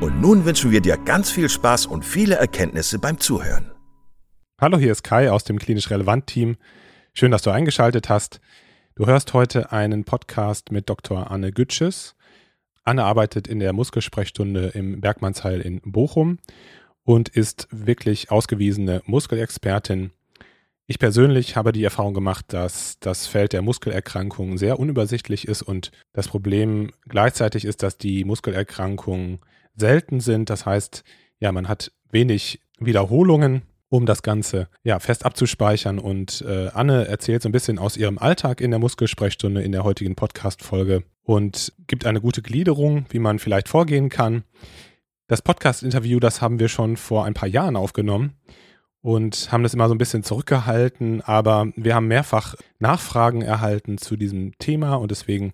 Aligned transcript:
und 0.00 0.18
nun 0.18 0.46
wünschen 0.46 0.70
wir 0.70 0.80
dir 0.80 0.96
ganz 0.96 1.30
viel 1.30 1.48
Spaß 1.48 1.84
und 1.86 2.04
viele 2.04 2.36
Erkenntnisse 2.36 2.98
beim 2.98 3.20
Zuhören. 3.20 3.70
Hallo, 4.58 4.78
hier 4.78 4.92
ist 4.92 5.02
Kai 5.02 5.30
aus 5.30 5.44
dem 5.44 5.58
Klinisch 5.58 5.90
Relevant 5.90 6.26
Team. 6.26 6.56
Schön, 7.12 7.30
dass 7.30 7.42
du 7.42 7.50
eingeschaltet 7.50 8.08
hast. 8.08 8.40
Du 8.94 9.06
hörst 9.06 9.34
heute 9.34 9.72
einen 9.72 10.04
Podcast 10.04 10.72
mit 10.72 10.88
Dr. 10.88 11.30
Anne 11.30 11.52
Gütsches. 11.52 12.16
Anne 12.82 13.04
arbeitet 13.04 13.46
in 13.46 13.60
der 13.60 13.74
Muskelsprechstunde 13.74 14.68
im 14.68 15.02
Bergmannsheil 15.02 15.60
in 15.60 15.80
Bochum 15.82 16.38
und 17.04 17.28
ist 17.28 17.68
wirklich 17.70 18.30
ausgewiesene 18.30 19.02
Muskelexpertin. 19.04 20.12
Ich 20.86 20.98
persönlich 20.98 21.56
habe 21.56 21.72
die 21.72 21.84
Erfahrung 21.84 22.14
gemacht, 22.14 22.46
dass 22.48 22.98
das 23.00 23.26
Feld 23.26 23.52
der 23.52 23.62
Muskelerkrankungen 23.62 24.56
sehr 24.56 24.80
unübersichtlich 24.80 25.46
ist 25.46 25.60
und 25.62 25.92
das 26.14 26.26
Problem 26.26 26.90
gleichzeitig 27.06 27.66
ist, 27.66 27.82
dass 27.82 27.98
die 27.98 28.24
Muskelerkrankungen 28.24 29.40
selten 29.80 30.20
sind. 30.20 30.50
Das 30.50 30.64
heißt, 30.66 31.02
ja, 31.40 31.50
man 31.50 31.68
hat 31.68 31.90
wenig 32.10 32.60
Wiederholungen, 32.78 33.62
um 33.88 34.06
das 34.06 34.22
Ganze 34.22 34.68
ja, 34.84 35.00
fest 35.00 35.26
abzuspeichern. 35.26 35.98
Und 35.98 36.44
äh, 36.46 36.68
Anne 36.68 37.08
erzählt 37.08 37.42
so 37.42 37.48
ein 37.48 37.52
bisschen 37.52 37.78
aus 37.78 37.96
ihrem 37.96 38.18
Alltag 38.18 38.60
in 38.60 38.70
der 38.70 38.78
Muskelsprechstunde 38.78 39.62
in 39.62 39.72
der 39.72 39.82
heutigen 39.82 40.14
Podcast-Folge 40.14 41.02
und 41.24 41.72
gibt 41.88 42.06
eine 42.06 42.20
gute 42.20 42.42
Gliederung, 42.42 43.06
wie 43.10 43.18
man 43.18 43.38
vielleicht 43.38 43.68
vorgehen 43.68 44.08
kann. 44.08 44.44
Das 45.26 45.42
Podcast-Interview, 45.42 46.20
das 46.20 46.40
haben 46.40 46.58
wir 46.58 46.68
schon 46.68 46.96
vor 46.96 47.24
ein 47.24 47.34
paar 47.34 47.48
Jahren 47.48 47.76
aufgenommen 47.76 48.34
und 49.02 49.50
haben 49.50 49.62
das 49.62 49.74
immer 49.74 49.88
so 49.88 49.94
ein 49.94 49.98
bisschen 49.98 50.22
zurückgehalten, 50.22 51.22
aber 51.22 51.68
wir 51.76 51.94
haben 51.94 52.08
mehrfach 52.08 52.54
Nachfragen 52.78 53.42
erhalten 53.42 53.98
zu 53.98 54.16
diesem 54.16 54.58
Thema 54.58 54.94
und 54.94 55.10
deswegen 55.10 55.52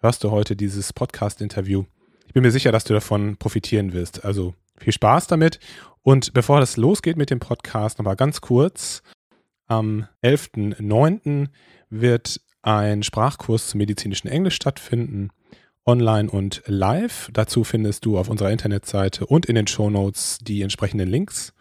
hörst 0.00 0.24
du 0.24 0.30
heute 0.30 0.56
dieses 0.56 0.92
Podcast-Interview 0.92 1.84
ich 2.28 2.34
bin 2.34 2.42
mir 2.42 2.50
sicher, 2.50 2.72
dass 2.72 2.84
du 2.84 2.92
davon 2.92 3.38
profitieren 3.38 3.94
wirst. 3.94 4.22
Also 4.24 4.54
viel 4.76 4.92
Spaß 4.92 5.28
damit. 5.28 5.58
Und 6.02 6.34
bevor 6.34 6.60
das 6.60 6.76
losgeht 6.76 7.16
mit 7.16 7.30
dem 7.30 7.40
Podcast, 7.40 7.98
nochmal 7.98 8.16
ganz 8.16 8.42
kurz. 8.42 9.02
Am 9.66 10.06
11.09. 10.22 11.48
wird 11.88 12.40
ein 12.60 13.02
Sprachkurs 13.02 13.68
zum 13.68 13.78
medizinischen 13.78 14.28
Englisch 14.28 14.56
stattfinden. 14.56 15.30
Online 15.86 16.30
und 16.30 16.62
live. 16.66 17.30
Dazu 17.32 17.64
findest 17.64 18.04
du 18.04 18.18
auf 18.18 18.28
unserer 18.28 18.50
Internetseite 18.50 19.24
und 19.24 19.46
in 19.46 19.54
den 19.54 19.66
Shownotes 19.66 20.36
die 20.42 20.60
entsprechenden 20.60 21.08
Links. 21.08 21.54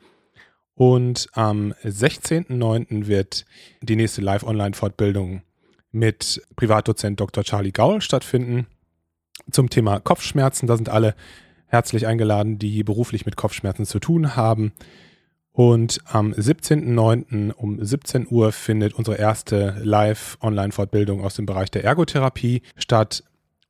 Und 0.76 1.30
am 1.32 1.74
16.09. 1.86 3.08
wird 3.08 3.46
die 3.82 3.96
nächste 3.96 4.20
Live-Online-Fortbildung 4.20 5.44
mit 5.92 6.42
Privatdozent 6.58 7.22
Dr. 7.22 7.46
Charlie 7.46 7.72
Gaul 7.72 8.02
stattfinden 8.02 8.68
zum 9.52 9.69
Thema 9.69 10.00
Kopfschmerzen. 10.00 10.68
Da 10.68 10.78
sind 10.78 10.90
alle 10.90 11.16
herzlich 11.68 12.08
eingeladen, 12.08 12.59
die 12.59 12.84
beruflich 12.84 13.25
mit 13.25 13.35
Kopfschmerzen 13.35 13.85
zu 13.85 14.00
tun 14.00 14.35
haben. 14.35 14.74
Und 15.52 16.02
am 16.06 16.34
17.09. 16.34 17.52
um 17.52 17.84
17 17.84 18.28
Uhr 18.30 18.52
findet 18.52 18.94
unsere 18.94 19.18
erste 19.18 19.75
Live-Online-Fortbildung 19.84 21.24
aus 21.24 21.36
dem 21.36 21.47
Bereich 21.47 21.72
der 21.72 21.84
Ergotherapie 21.84 22.62
statt. 22.75 23.24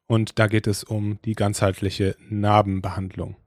Und 0.05 0.37
da 0.37 0.47
geht 0.47 0.67
es 0.67 0.83
um 0.83 1.19
die 1.23 1.33
ganzheitliche 1.33 2.15
Narbenbehandlung. 2.29 3.37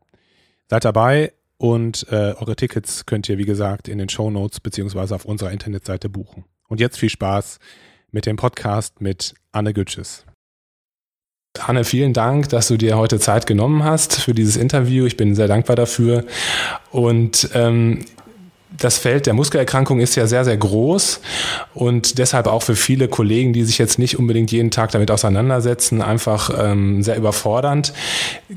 Seid 0.68 0.84
dabei 0.84 1.32
und 1.58 2.06
äh, 2.10 2.34
eure 2.38 2.56
Tickets 2.56 3.04
könnt 3.04 3.28
ihr, 3.28 3.36
wie 3.36 3.44
gesagt, 3.44 3.88
in 3.88 3.98
den 3.98 4.08
Show 4.08 4.30
Notes 4.30 4.60
beziehungsweise 4.60 5.14
auf 5.14 5.26
unserer 5.26 5.50
Internetseite 5.50 6.08
buchen. 6.08 6.44
Und 6.68 6.80
jetzt 6.80 6.98
viel 6.98 7.10
Spaß 7.10 7.58
mit 8.10 8.24
dem 8.24 8.36
Podcast 8.36 9.02
mit 9.02 9.34
Anne 9.52 9.74
Gütsches. 9.74 10.24
Anne, 11.58 11.82
vielen 11.84 12.12
Dank, 12.12 12.48
dass 12.50 12.68
du 12.68 12.76
dir 12.76 12.96
heute 12.96 13.18
Zeit 13.18 13.46
genommen 13.46 13.82
hast 13.82 14.20
für 14.20 14.34
dieses 14.34 14.56
Interview. 14.56 15.04
Ich 15.06 15.16
bin 15.16 15.34
sehr 15.34 15.48
dankbar 15.48 15.74
dafür. 15.74 16.24
Und 16.92 17.50
ähm, 17.54 18.04
das 18.80 18.98
Feld 18.98 19.26
der 19.26 19.34
Muskelerkrankung 19.34 20.00
ist 20.00 20.16
ja 20.16 20.26
sehr, 20.26 20.44
sehr 20.44 20.56
groß 20.56 21.20
und 21.74 22.18
deshalb 22.18 22.46
auch 22.46 22.62
für 22.62 22.74
viele 22.74 23.08
Kollegen, 23.08 23.52
die 23.52 23.62
sich 23.62 23.78
jetzt 23.78 23.98
nicht 23.98 24.18
unbedingt 24.18 24.50
jeden 24.50 24.70
Tag 24.70 24.90
damit 24.90 25.10
auseinandersetzen, 25.10 26.02
einfach 26.02 26.50
ähm, 26.58 27.02
sehr 27.02 27.16
überfordernd. 27.16 27.92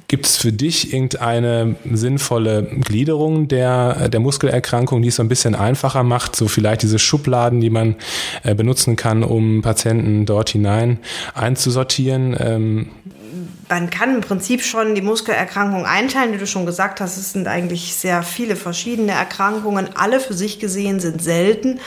Gibt 0.07 0.25
es 0.25 0.37
für 0.37 0.53
dich 0.53 0.93
irgendeine 0.93 1.75
sinnvolle 1.91 2.63
Gliederung 2.63 3.49
der, 3.49 4.09
der 4.09 4.19
Muskelerkrankung, 4.21 5.01
die 5.01 5.09
es 5.09 5.17
so 5.17 5.23
ein 5.23 5.29
bisschen 5.29 5.55
einfacher 5.55 6.03
macht? 6.03 6.35
So 6.35 6.47
vielleicht 6.47 6.83
diese 6.83 6.99
Schubladen, 6.99 7.59
die 7.59 7.69
man 7.69 7.95
äh, 8.43 8.55
benutzen 8.55 8.95
kann, 8.95 9.23
um 9.23 9.61
Patienten 9.61 10.25
dort 10.25 10.49
hinein 10.49 10.99
einzusortieren? 11.33 12.35
Ähm, 12.39 12.87
man 13.69 13.89
kann 13.89 14.15
im 14.15 14.21
Prinzip 14.21 14.63
schon 14.63 14.95
die 14.95 15.01
Muskelerkrankungen 15.01 15.85
einteilen, 15.85 16.33
wie 16.33 16.37
du 16.37 16.47
schon 16.47 16.65
gesagt 16.65 17.01
hast. 17.01 17.17
Es 17.17 17.33
sind 17.33 17.47
eigentlich 17.47 17.95
sehr 17.95 18.23
viele 18.23 18.55
verschiedene 18.55 19.13
Erkrankungen. 19.13 19.89
Alle 19.95 20.19
für 20.19 20.33
sich 20.33 20.59
gesehen 20.59 20.99
sind 20.99 21.21
selten. 21.21 21.79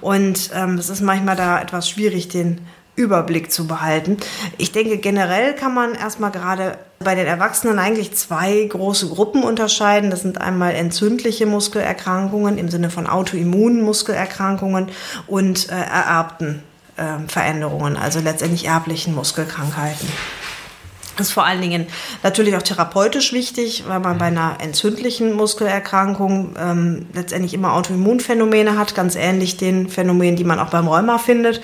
Und 0.00 0.50
ähm, 0.54 0.74
es 0.74 0.88
ist 0.88 1.02
manchmal 1.02 1.36
da 1.36 1.60
etwas 1.60 1.88
schwierig, 1.88 2.28
den 2.28 2.60
Überblick 2.96 3.52
zu 3.52 3.66
behalten. 3.66 4.16
Ich 4.56 4.72
denke, 4.72 4.98
generell 4.98 5.54
kann 5.54 5.72
man 5.72 5.94
erstmal 5.94 6.32
gerade 6.32 6.78
bei 6.98 7.14
den 7.14 7.26
Erwachsenen 7.26 7.78
eigentlich 7.78 8.12
zwei 8.14 8.64
große 8.64 9.08
Gruppen 9.08 9.44
unterscheiden. 9.44 10.10
Das 10.10 10.22
sind 10.22 10.40
einmal 10.40 10.74
entzündliche 10.74 11.46
Muskelerkrankungen 11.46 12.58
im 12.58 12.68
Sinne 12.68 12.90
von 12.90 13.06
autoimmunen 13.06 13.82
Muskelerkrankungen 13.82 14.88
und 15.28 15.68
äh, 15.68 15.74
ererbten 15.74 16.64
äh, 16.96 17.28
Veränderungen, 17.28 17.96
also 17.96 18.18
letztendlich 18.18 18.66
erblichen 18.66 19.14
Muskelkrankheiten 19.14 20.08
ist 21.20 21.32
vor 21.32 21.44
allen 21.44 21.60
Dingen 21.60 21.86
natürlich 22.22 22.56
auch 22.56 22.62
therapeutisch 22.62 23.32
wichtig, 23.32 23.84
weil 23.86 24.00
man 24.00 24.18
bei 24.18 24.26
einer 24.26 24.58
entzündlichen 24.60 25.32
Muskelerkrankung 25.32 26.54
ähm, 26.58 27.06
letztendlich 27.12 27.54
immer 27.54 27.74
Autoimmunphänomene 27.74 28.78
hat, 28.78 28.94
ganz 28.94 29.16
ähnlich 29.16 29.56
den 29.56 29.88
Phänomenen, 29.88 30.36
die 30.36 30.44
man 30.44 30.58
auch 30.58 30.70
beim 30.70 30.88
Rheuma 30.88 31.18
findet 31.18 31.60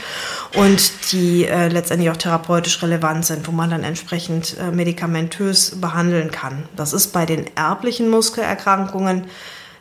und 0.56 1.12
die 1.12 1.46
äh, 1.46 1.68
letztendlich 1.68 2.10
auch 2.10 2.16
therapeutisch 2.16 2.82
relevant 2.82 3.26
sind, 3.26 3.46
wo 3.46 3.52
man 3.52 3.70
dann 3.70 3.84
entsprechend 3.84 4.56
äh, 4.58 4.70
medikamentös 4.70 5.80
behandeln 5.80 6.30
kann. 6.30 6.64
Das 6.76 6.92
ist 6.92 7.12
bei 7.12 7.26
den 7.26 7.44
erblichen 7.56 8.08
Muskelerkrankungen 8.08 9.24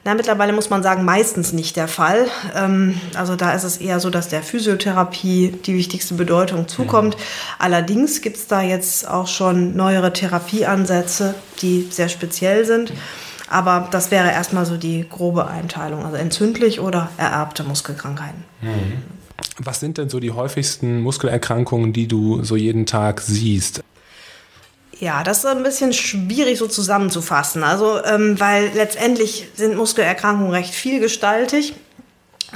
na, 0.05 0.15
mittlerweile 0.15 0.51
muss 0.51 0.69
man 0.69 0.83
sagen, 0.83 1.05
meistens 1.05 1.53
nicht 1.53 1.77
der 1.77 1.87
Fall. 1.87 2.27
Ähm, 2.55 2.99
also 3.15 3.35
da 3.35 3.53
ist 3.53 3.63
es 3.63 3.77
eher 3.77 3.99
so, 4.01 4.09
dass 4.09 4.27
der 4.27 4.43
Physiotherapie 4.43 5.53
die 5.65 5.75
wichtigste 5.75 6.15
Bedeutung 6.15 6.67
zukommt. 6.67 7.15
Mhm. 7.15 7.21
Allerdings 7.59 8.21
gibt 8.21 8.35
es 8.37 8.47
da 8.47 8.61
jetzt 8.61 9.07
auch 9.07 9.27
schon 9.27 9.75
neuere 9.75 10.11
Therapieansätze, 10.11 11.35
die 11.61 11.87
sehr 11.89 12.09
speziell 12.09 12.65
sind. 12.65 12.91
Aber 13.49 13.87
das 13.91 14.11
wäre 14.11 14.31
erstmal 14.31 14.65
so 14.65 14.77
die 14.77 15.05
grobe 15.07 15.47
Einteilung, 15.47 16.03
also 16.03 16.17
entzündlich 16.17 16.79
oder 16.79 17.09
ererbte 17.17 17.63
Muskelkrankheiten. 17.63 18.43
Mhm. 18.61 19.03
Was 19.59 19.79
sind 19.79 19.97
denn 19.97 20.09
so 20.09 20.19
die 20.19 20.31
häufigsten 20.31 21.01
Muskelerkrankungen, 21.01 21.93
die 21.93 22.07
du 22.07 22.43
so 22.43 22.55
jeden 22.55 22.85
Tag 22.85 23.21
siehst? 23.21 23.83
Ja, 24.99 25.23
das 25.23 25.39
ist 25.39 25.45
ein 25.45 25.63
bisschen 25.63 25.93
schwierig 25.93 26.59
so 26.59 26.67
zusammenzufassen. 26.67 27.63
Also, 27.63 28.03
ähm, 28.03 28.39
weil 28.39 28.71
letztendlich 28.73 29.47
sind 29.55 29.75
Muskelerkrankungen 29.75 30.51
recht 30.51 30.73
vielgestaltig. 30.73 31.73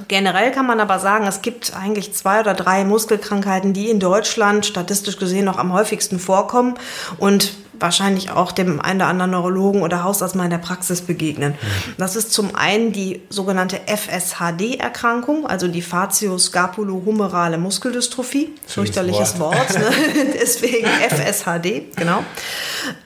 Generell 0.07 0.51
kann 0.51 0.67
man 0.67 0.79
aber 0.79 0.99
sagen, 0.99 1.25
es 1.25 1.41
gibt 1.41 1.75
eigentlich 1.75 2.13
zwei 2.13 2.39
oder 2.41 2.53
drei 2.53 2.83
Muskelkrankheiten, 2.83 3.73
die 3.73 3.89
in 3.89 3.99
Deutschland 3.99 4.65
statistisch 4.65 5.17
gesehen 5.17 5.45
noch 5.45 5.57
am 5.57 5.73
häufigsten 5.73 6.19
vorkommen 6.19 6.75
und 7.17 7.53
wahrscheinlich 7.79 8.31
auch 8.31 8.51
dem 8.51 8.79
einen 8.79 9.01
oder 9.01 9.09
anderen 9.09 9.31
Neurologen 9.31 9.81
oder 9.81 10.03
Hausarzt 10.03 10.35
mal 10.35 10.45
in 10.45 10.49
der 10.49 10.57
Praxis 10.57 11.01
begegnen. 11.01 11.55
Das 11.97 12.15
ist 12.15 12.31
zum 12.33 12.55
einen 12.55 12.91
die 12.91 13.21
sogenannte 13.29 13.79
FSHD-Erkrankung, 13.85 15.45
also 15.47 15.67
die 15.67 15.81
Facioscapulohumerale 15.81 17.57
Muskeldystrophie. 17.57 18.49
Fürchterliches 18.65 19.39
Wort, 19.39 19.55
Wort 19.55 19.79
ne? 19.79 19.91
deswegen 20.33 20.87
FSHD, 20.87 21.95
genau. 21.95 22.23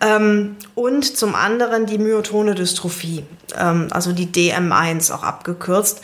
Ähm, 0.01 0.55
und 0.75 1.17
zum 1.17 1.35
anderen 1.35 1.85
die 1.85 1.97
Myotone 1.97 2.55
Dystrophie, 2.55 3.23
ähm, 3.57 3.87
also 3.91 4.11
die 4.11 4.27
DM1 4.27 5.11
auch 5.13 5.23
abgekürzt. 5.23 6.01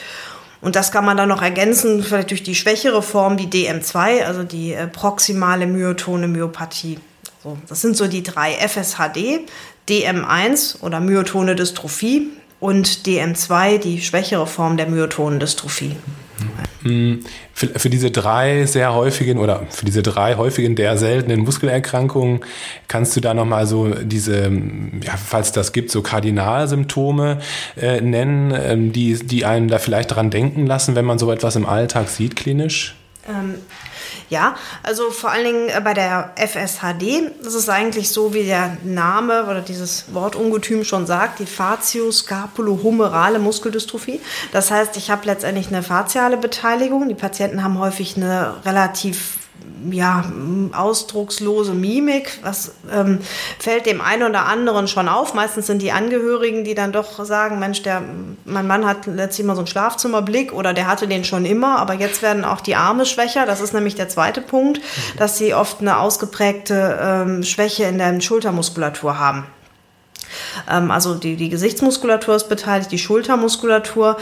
Und 0.61 0.75
das 0.75 0.91
kann 0.91 1.05
man 1.05 1.17
dann 1.17 1.29
noch 1.29 1.41
ergänzen, 1.41 2.03
vielleicht 2.03 2.31
durch 2.31 2.43
die 2.43 2.55
schwächere 2.55 3.01
Form, 3.01 3.37
die 3.37 3.47
DM2, 3.47 4.23
also 4.23 4.43
die 4.43 4.73
äh, 4.73 4.87
proximale 4.87 5.67
myotone 5.67 6.27
Myopathie. 6.27 6.99
So, 7.43 7.57
das 7.67 7.81
sind 7.81 7.95
so 7.95 8.07
die 8.07 8.23
drei 8.23 8.53
FSHD, 8.53 9.41
DM1 9.87 10.81
oder 10.81 10.99
myotone 10.99 11.55
Dystrophie 11.55 12.29
und 12.59 12.87
DM2, 13.05 13.77
die 13.77 14.01
schwächere 14.01 14.47
Form 14.47 14.77
der 14.77 14.87
myotonen 14.87 15.39
Dystrophie. 15.39 15.95
Hm, 16.83 17.23
für, 17.53 17.67
für, 17.67 17.89
diese 17.89 18.11
drei 18.11 18.65
sehr 18.65 18.93
häufigen 18.93 19.39
oder 19.39 19.65
für 19.69 19.85
diese 19.85 20.03
drei 20.03 20.35
häufigen 20.35 20.75
der 20.75 20.97
seltenen 20.97 21.41
Muskelerkrankungen 21.41 22.41
kannst 22.87 23.15
du 23.15 23.19
da 23.19 23.33
nochmal 23.33 23.65
so 23.65 23.89
diese, 23.89 24.51
ja, 25.03 25.17
falls 25.17 25.51
das 25.51 25.73
gibt, 25.73 25.89
so 25.89 26.01
Kardinalsymptome 26.01 27.39
äh, 27.75 28.01
nennen, 28.01 28.53
ähm, 28.55 28.91
die, 28.91 29.15
die 29.15 29.45
einen 29.45 29.67
da 29.67 29.79
vielleicht 29.79 30.15
dran 30.15 30.29
denken 30.29 30.67
lassen, 30.67 30.95
wenn 30.95 31.05
man 31.05 31.17
so 31.17 31.31
etwas 31.31 31.55
im 31.55 31.65
Alltag 31.65 32.09
sieht, 32.09 32.35
klinisch? 32.35 32.95
Ähm, 33.27 33.55
ja, 34.29 34.55
also 34.83 35.09
vor 35.11 35.31
allen 35.31 35.45
Dingen 35.45 35.69
äh, 35.69 35.81
bei 35.81 35.93
der 35.93 36.33
FSHD, 36.35 37.31
das 37.43 37.53
ist 37.53 37.69
eigentlich 37.69 38.09
so, 38.09 38.33
wie 38.33 38.43
der 38.43 38.77
Name 38.83 39.45
oder 39.45 39.61
dieses 39.61 40.13
Wortungetüm 40.13 40.83
schon 40.83 41.05
sagt, 41.05 41.39
die 41.39 41.45
Facioscapulohumerale 41.45 43.39
Muskeldystrophie. 43.39 44.19
Das 44.51 44.71
heißt, 44.71 44.97
ich 44.97 45.09
habe 45.09 45.25
letztendlich 45.25 45.67
eine 45.67 45.83
faciale 45.83 46.37
Beteiligung. 46.37 47.07
Die 47.07 47.15
Patienten 47.15 47.63
haben 47.63 47.79
häufig 47.79 48.17
eine 48.17 48.55
relativ 48.65 49.46
ja, 49.91 50.25
ausdruckslose 50.73 51.73
Mimik. 51.73 52.39
Das 52.43 52.73
ähm, 52.91 53.19
fällt 53.59 53.85
dem 53.85 54.01
einen 54.01 54.23
oder 54.23 54.45
anderen 54.45 54.87
schon 54.87 55.07
auf. 55.07 55.33
Meistens 55.33 55.67
sind 55.67 55.81
die 55.81 55.91
Angehörigen, 55.91 56.63
die 56.63 56.75
dann 56.75 56.91
doch 56.91 57.23
sagen, 57.23 57.59
Mensch, 57.59 57.83
der, 57.83 58.01
mein 58.45 58.67
Mann 58.67 58.85
hat 58.85 59.05
letztlich 59.05 59.45
immer 59.45 59.55
so 59.55 59.61
einen 59.61 59.67
Schlafzimmerblick 59.67 60.53
oder 60.53 60.73
der 60.73 60.87
hatte 60.87 61.07
den 61.07 61.23
schon 61.23 61.45
immer, 61.45 61.79
aber 61.79 61.93
jetzt 61.93 62.21
werden 62.21 62.43
auch 62.45 62.61
die 62.61 62.75
Arme 62.75 63.05
schwächer. 63.05 63.45
Das 63.45 63.61
ist 63.61 63.73
nämlich 63.73 63.95
der 63.95 64.09
zweite 64.09 64.41
Punkt, 64.41 64.81
dass 65.17 65.37
sie 65.37 65.53
oft 65.53 65.81
eine 65.81 65.99
ausgeprägte 65.99 66.99
ähm, 67.01 67.43
Schwäche 67.43 67.83
in 67.85 67.97
der 67.97 68.19
Schultermuskulatur 68.19 69.19
haben. 69.19 69.45
Ähm, 70.69 70.91
also 70.91 71.15
die, 71.15 71.35
die 71.35 71.49
Gesichtsmuskulatur 71.49 72.35
ist 72.35 72.49
beteiligt, 72.49 72.91
die 72.91 72.99
Schultermuskulatur. 72.99 74.17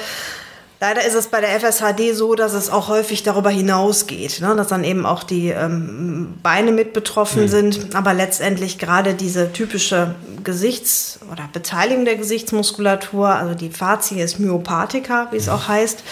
Leider 0.81 1.05
ist 1.05 1.15
es 1.15 1.27
bei 1.27 1.39
der 1.39 1.59
FSHD 1.59 2.13
so, 2.13 2.35
dass 2.35 2.53
es 2.53 2.69
auch 2.69 2.89
häufig 2.89 3.23
darüber 3.23 3.49
hinausgeht, 3.49 4.41
ne? 4.41 4.55
dass 4.55 4.67
dann 4.67 4.83
eben 4.83 5.05
auch 5.05 5.23
die 5.23 5.49
ähm, 5.49 6.35
Beine 6.43 6.71
mit 6.71 6.93
betroffen 6.93 7.43
mhm. 7.43 7.47
sind. 7.47 7.95
Aber 7.95 8.13
letztendlich 8.13 8.77
gerade 8.77 9.13
diese 9.13 9.53
typische 9.53 10.15
Gesichts- 10.43 11.19
oder 11.31 11.49
Beteiligung 11.51 12.05
der 12.05 12.17
Gesichtsmuskulatur, 12.17 13.29
also 13.29 13.55
die 13.55 13.69
Facies 13.69 14.37
myopathica, 14.37 15.29
wie 15.31 15.37
es 15.37 15.49
auch 15.49 15.67
heißt, 15.67 16.03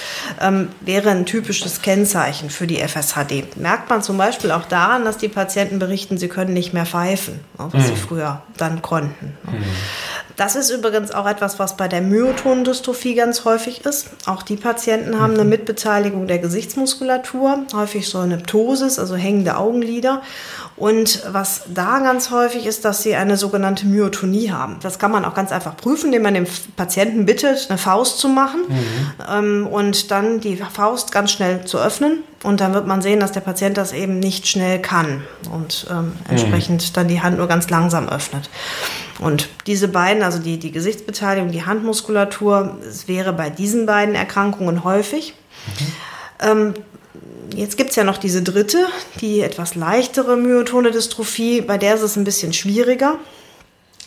ähm, 0.41 0.69
wäre 0.81 1.11
ein 1.11 1.25
typisches 1.25 1.81
Kennzeichen 1.81 2.49
für 2.49 2.65
die 2.65 2.79
FSHD. 2.79 3.57
Merkt 3.57 3.89
man 3.89 4.01
zum 4.01 4.17
Beispiel 4.17 4.51
auch 4.51 4.65
daran, 4.65 5.05
dass 5.05 5.17
die 5.17 5.27
Patienten 5.29 5.77
berichten, 5.77 6.17
sie 6.17 6.29
können 6.29 6.53
nicht 6.53 6.73
mehr 6.73 6.85
pfeifen, 6.85 7.41
ne? 7.59 7.67
was 7.71 7.83
mhm. 7.83 7.87
sie 7.87 7.95
früher 7.95 8.41
dann 8.57 8.81
konnten. 8.81 9.37
Ne? 9.43 9.59
Mhm. 9.59 9.63
Das 10.35 10.55
ist 10.55 10.71
übrigens 10.71 11.11
auch 11.11 11.27
etwas, 11.27 11.59
was 11.59 11.77
bei 11.77 11.87
der 11.87 12.01
Myotonendystrophie 12.01 13.13
ganz 13.13 13.45
häufig 13.45 13.85
ist. 13.85 14.09
Auch 14.25 14.41
die 14.41 14.55
Patienten 14.55 15.19
haben 15.19 15.33
eine. 15.33 15.43
Mitbeteiligung 15.43 16.27
der 16.27 16.39
Gesichtsmuskulatur, 16.39 17.65
häufig 17.73 18.09
so 18.09 18.17
eine 18.17 18.37
Ptosis, 18.37 18.97
also 18.97 19.15
hängende 19.15 19.57
Augenlider. 19.57 20.21
Und 20.75 21.21
was 21.31 21.63
da 21.71 21.99
ganz 21.99 22.31
häufig 22.31 22.65
ist, 22.65 22.83
dass 22.85 23.03
sie 23.03 23.15
eine 23.15 23.37
sogenannte 23.37 23.85
Myotonie 23.85 24.51
haben. 24.51 24.77
Das 24.81 24.97
kann 24.97 25.11
man 25.11 25.25
auch 25.25 25.35
ganz 25.35 25.51
einfach 25.51 25.77
prüfen, 25.77 26.07
indem 26.07 26.23
man 26.23 26.33
dem 26.33 26.47
Patienten 26.75 27.25
bittet, 27.25 27.67
eine 27.69 27.77
Faust 27.77 28.17
zu 28.17 28.27
machen 28.27 28.61
mhm. 28.67 28.75
ähm, 29.29 29.67
und 29.67 30.09
dann 30.09 30.39
die 30.39 30.55
Faust 30.55 31.11
ganz 31.11 31.31
schnell 31.31 31.65
zu 31.65 31.77
öffnen. 31.77 32.23
Und 32.41 32.59
dann 32.59 32.73
wird 32.73 32.87
man 32.87 33.01
sehen, 33.01 33.19
dass 33.19 33.31
der 33.31 33.39
Patient 33.39 33.77
das 33.77 33.93
eben 33.93 34.19
nicht 34.19 34.47
schnell 34.47 34.79
kann 34.79 35.23
und 35.51 35.87
ähm, 35.89 35.97
mhm. 35.97 36.13
entsprechend 36.27 36.81
mhm. 36.89 36.93
dann 36.93 37.07
die 37.07 37.21
Hand 37.21 37.37
nur 37.37 37.47
ganz 37.47 37.69
langsam 37.69 38.09
öffnet. 38.09 38.49
Und 39.23 39.49
diese 39.67 39.87
beiden, 39.87 40.23
also 40.23 40.39
die, 40.39 40.59
die 40.59 40.71
Gesichtsbeteiligung, 40.71 41.51
die 41.51 41.65
Handmuskulatur, 41.65 42.77
es 42.87 43.07
wäre 43.07 43.33
bei 43.33 43.49
diesen 43.49 43.85
beiden 43.85 44.15
Erkrankungen 44.15 44.83
häufig. 44.83 45.33
Mhm. 45.65 46.47
Ähm, 46.47 46.73
Jetzt 47.55 47.77
gibt 47.77 47.91
es 47.91 47.95
ja 47.95 48.03
noch 48.03 48.17
diese 48.17 48.41
dritte, 48.41 48.77
die 49.21 49.41
etwas 49.41 49.75
leichtere 49.75 50.35
myotone 50.37 50.91
Dystrophie, 50.91 51.61
bei 51.61 51.77
der 51.77 51.95
ist 51.95 52.01
es 52.01 52.15
ein 52.15 52.23
bisschen 52.23 52.53
schwieriger. 52.53 53.17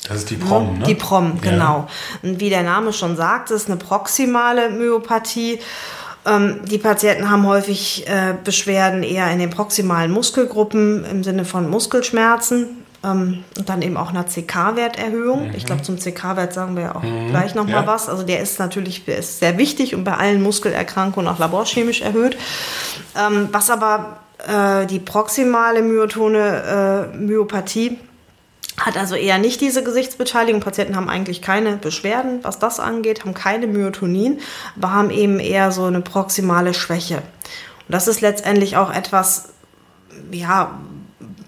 Das 0.09 0.19
ist 0.19 0.31
die 0.31 0.37
PROM, 0.37 0.79
ne? 0.79 0.85
Die 0.85 0.95
PROM, 0.95 1.41
genau. 1.41 1.89
Ja. 2.23 2.29
Und 2.29 2.41
wie 2.41 2.51
der 2.51 2.63
Name 2.63 2.93
schon 2.93 3.17
sagt, 3.17 3.51
ist 3.51 3.69
eine 3.69 3.77
proximale 3.77 4.71
Myopathie. 4.71 5.61
Ähm, 6.25 6.61
die 6.65 6.79
Patienten 6.79 7.31
haben 7.31 7.47
häufig 7.47 8.07
äh, 8.09 8.35
Beschwerden 8.43 9.03
eher 9.03 9.31
in 9.31 9.39
den 9.39 9.51
proximalen 9.51 10.11
Muskelgruppen 10.11 11.05
im 11.05 11.25
Sinne 11.25 11.45
von 11.45 11.69
Muskelschmerzen. 11.69 12.86
Ähm, 13.07 13.45
und 13.57 13.69
dann 13.69 13.83
eben 13.83 13.97
auch 13.97 14.11
einer 14.11 14.25
CK-Werterhöhung. 14.27 15.49
Mhm. 15.49 15.55
Ich 15.55 15.65
glaube, 15.65 15.83
zum 15.83 15.99
CK-Wert 15.99 16.53
sagen 16.53 16.77
wir 16.77 16.83
ja 16.83 16.97
auch 16.97 17.03
mhm. 17.03 17.31
gleich 17.31 17.55
nochmal 17.55 17.83
ja. 17.83 17.87
was. 17.87 18.09
Also 18.09 18.25
der 18.25 18.41
ist 18.41 18.59
natürlich 18.59 19.05
der 19.05 19.19
ist 19.19 19.39
sehr 19.39 19.59
wichtig 19.59 19.95
und 19.95 20.05
bei 20.05 20.15
allen 20.15 20.43
Muskelerkrankungen 20.43 21.29
auch 21.29 21.39
laborchemisch 21.39 22.01
erhöht. 22.01 22.37
Ähm, 23.17 23.49
was 23.53 23.71
aber 23.71 24.19
äh, 24.47 24.87
die 24.87 24.99
proximale 24.99 25.83
myotone 25.83 27.13
äh, 27.15 27.17
Myopathie 27.17 27.99
hat 28.79 28.99
also 28.99 29.15
eher 29.15 29.39
nicht 29.39 29.61
diese 29.61 29.83
Gesichtsbeteiligung. 29.83 30.61
Patienten 30.61 30.97
haben 30.97 31.09
eigentlich 31.09 31.41
keine 31.41 31.77
Beschwerden, 31.77 32.41
was 32.43 32.59
das 32.59 32.79
angeht, 32.79 33.21
haben 33.21 33.33
keine 33.33 33.67
Myotonien, 33.67 34.41
aber 34.77 34.93
haben 34.93 35.11
eben 35.11 35.41
eher 35.41 35.73
so 35.73 35.85
eine 35.85 36.03
proximale 36.03 36.75
Schwäche. 36.75 37.17
Und 37.17 37.93
das 37.95 38.07
ist 38.07 38.21
letztendlich 38.21 38.77
auch 38.77 38.93
etwas, 38.93 39.51
ja, 40.31 40.79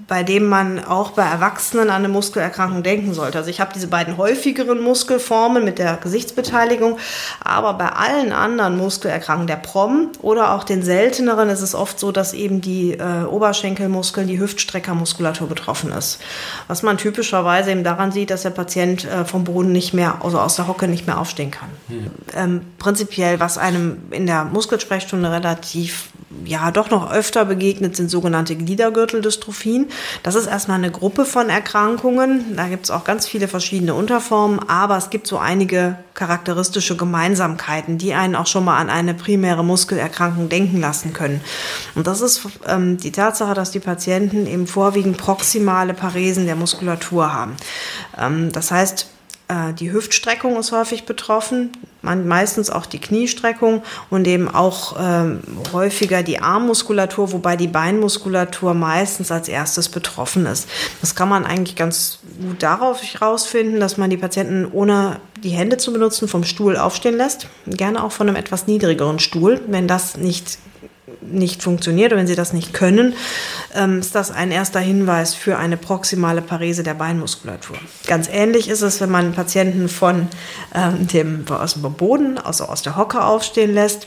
bei 0.09 0.23
dem 0.23 0.47
man 0.47 0.83
auch 0.83 1.11
bei 1.11 1.23
Erwachsenen 1.23 1.91
an 1.91 1.97
eine 1.97 2.09
Muskelerkrankung 2.09 2.83
denken 2.83 3.13
sollte. 3.13 3.37
Also 3.37 3.51
ich 3.51 3.61
habe 3.61 3.73
diese 3.75 3.89
beiden 3.89 4.17
häufigeren 4.17 4.81
Muskelformen 4.81 5.65
mit 5.65 5.79
der 5.79 5.99
Gesichtsbeteiligung, 5.99 6.99
aber 7.45 7.75
bei 7.75 7.91
allen 7.91 8.33
anderen 8.33 8.79
Muskelerkrankungen, 8.79 9.47
der 9.47 9.57
PROM 9.57 10.09
oder 10.23 10.55
auch 10.55 10.65
den 10.65 10.83
selteneren, 10.83 11.51
ist 11.51 11.61
es 11.61 11.75
oft 11.75 12.01
so, 12.01 12.11
dass 12.11 12.33
eben 12.33 12.63
die 12.63 12.93
äh, 12.93 13.25
Oberschenkelmuskeln, 13.25 14.27
die 14.27 14.41
Hüftstreckermuskulatur 14.41 15.47
betroffen 15.47 15.93
ist. 15.93 16.19
Was 16.69 16.83
man 16.83 16.97
typischerweise 16.97 17.71
eben 17.71 17.85
daran 17.85 18.11
sieht, 18.11 18.31
dass 18.31 18.43
der 18.43 18.51
Patient 18.51 19.05
äh, 19.05 19.27
vom 19.27 19.45
Boden 19.45 19.73
nicht 19.73 19.93
mehr, 19.93 20.25
also 20.25 20.41
aus 20.41 20.57
der 20.57 20.69
Hocke 20.69 20.89
nicht 20.89 21.07
mehr 21.07 21.19
aufstehen 21.19 21.51
kann. 21.51 21.69
Hm. 21.89 22.11
Ähm, 22.35 22.61
prinzipiell, 22.79 23.41
was 23.41 23.59
einem 23.59 23.99
in 24.11 24.27
der 24.27 24.45
Muskelsprechstunde 24.45 25.31
relativ 25.31 26.09
ja 26.45 26.71
doch 26.71 26.91
noch 26.91 27.13
öfter 27.13 27.45
begegnet, 27.45 27.97
sind 27.97 28.11
sogenannte 28.11 28.57
Gliedergürteldystrophien. 28.57 29.89
Das 30.23 30.35
ist 30.35 30.47
erstmal 30.47 30.79
eine 30.79 30.91
Gruppe 30.91 31.25
von 31.25 31.49
Erkrankungen. 31.49 32.57
Da 32.57 32.69
gibt 32.69 32.85
es 32.85 32.91
auch 32.91 33.05
ganz 33.05 33.27
viele 33.27 33.49
verschiedene 33.49 33.95
Unterformen, 33.95 34.61
aber 34.69 34.97
es 34.97 35.11
gibt 35.11 35.27
so 35.27 35.39
einige 35.39 35.97
charakteristische 36.15 36.97
Gemeinsamkeiten, 36.97 37.99
die 37.99 38.15
einen 38.15 38.35
auch 38.35 38.47
schon 38.47 38.65
mal 38.65 38.79
an 38.79 38.91
eine 38.91 39.15
primäre 39.15 39.65
Muskelerkrankung 39.65 40.49
denken 40.49 40.81
lassen 40.81 41.13
können. 41.13 41.41
Und 41.95 42.07
das 42.07 42.21
ist 42.21 42.43
ähm, 42.67 42.97
die 42.97 43.13
Tatsache, 43.13 43.55
dass 43.55 43.71
die 43.71 43.81
Patienten 43.81 44.47
eben 44.47 44.67
vorwiegend 44.67 45.17
proximale 45.17 45.95
Paresen 45.95 46.47
der 46.47 46.57
Muskulatur 46.57 47.33
haben. 47.33 47.57
Ähm, 48.19 48.51
das 48.53 48.71
heißt, 48.71 49.07
die 49.79 49.93
Hüftstreckung 49.93 50.57
ist 50.57 50.73
häufig 50.73 51.07
betroffen, 51.07 51.71
meistens 52.03 52.71
auch 52.71 52.87
die 52.87 53.01
Kniestreckung 53.01 53.83
und 54.11 54.27
eben 54.27 54.49
auch 54.49 54.97
ähm, 55.01 55.41
häufiger 55.73 56.23
die 56.23 56.41
Armmuskulatur, 56.41 57.33
wobei 57.33 57.57
die 57.57 57.67
Beinmuskulatur 57.67 58.75
meistens 58.75 59.33
als 59.33 59.49
erstes 59.49 59.89
betroffen 59.89 60.47
ist. 60.47 60.69
Das 61.01 61.15
kann 61.15 61.29
man 61.29 61.45
eigentlich 61.45 61.77
ganz 61.77 62.19
gut 62.41 62.63
darauf 62.63 63.03
herausfinden, 63.03 63.81
dass 63.81 63.97
man 63.97 64.11
die 64.11 64.17
Patienten 64.17 64.69
ohne 64.71 65.17
die 65.43 65.51
Hände 65.51 65.77
zu 65.79 65.93
benutzen 65.93 66.29
vom 66.29 66.45
Stuhl 66.45 66.77
aufstehen 66.77 67.17
lässt, 67.17 67.47
gerne 67.67 68.03
auch 68.03 68.13
von 68.13 68.29
einem 68.29 68.37
etwas 68.37 68.67
niedrigeren 68.67 69.19
Stuhl, 69.19 69.61
wenn 69.67 69.89
das 69.89 70.17
nicht 70.17 70.59
nicht 71.21 71.63
funktioniert 71.63 72.13
oder 72.13 72.21
wenn 72.21 72.27
sie 72.27 72.35
das 72.35 72.53
nicht 72.53 72.73
können, 72.73 73.15
ähm, 73.75 74.01
ist 74.01 74.15
das 74.15 74.31
ein 74.31 74.51
erster 74.51 74.81
Hinweis 74.81 75.35
für 75.35 75.59
eine 75.59 75.77
proximale 75.77 76.43
Parese 76.43 76.83
der 76.83 76.95
Beinmuskulatur. 76.95 77.77
Ganz 78.07 78.29
ähnlich 78.33 78.69
ist 78.69 78.83
es, 78.83 79.01
wenn 79.01 79.11
man 79.11 79.33
Patienten 79.33 79.89
von 79.89 80.29
ähm, 80.75 81.07
dem, 81.07 81.45
aus 81.49 81.75
dem 81.75 81.83
Boden, 81.95 82.39
also 82.39 82.65
aus 82.65 82.83
der 82.83 82.97
Hocke 82.97 83.23
aufstehen 83.23 83.75
lässt 83.75 84.07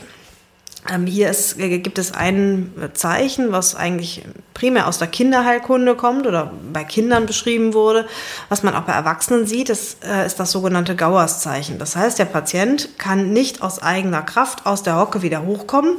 hier 1.06 1.30
ist, 1.30 1.58
äh, 1.60 1.78
gibt 1.78 1.98
es 1.98 2.12
ein 2.12 2.72
Zeichen, 2.94 3.52
was 3.52 3.76
eigentlich 3.76 4.24
primär 4.52 4.88
aus 4.88 4.98
der 4.98 5.06
Kinderheilkunde 5.08 5.94
kommt 5.94 6.26
oder 6.26 6.52
bei 6.72 6.82
Kindern 6.82 7.26
beschrieben 7.26 7.72
wurde, 7.72 8.06
was 8.48 8.62
man 8.62 8.74
auch 8.74 8.82
bei 8.82 8.92
Erwachsenen 8.92 9.46
sieht, 9.46 9.68
das 9.68 9.98
äh, 10.04 10.26
ist 10.26 10.40
das 10.40 10.50
sogenannte 10.50 10.96
Gauers-Zeichen. 10.96 11.78
Das 11.78 11.94
heißt, 11.94 12.18
der 12.18 12.24
Patient 12.24 12.98
kann 12.98 13.32
nicht 13.32 13.62
aus 13.62 13.80
eigener 13.80 14.22
Kraft 14.22 14.66
aus 14.66 14.82
der 14.82 14.98
Hocke 14.98 15.22
wieder 15.22 15.44
hochkommen. 15.44 15.96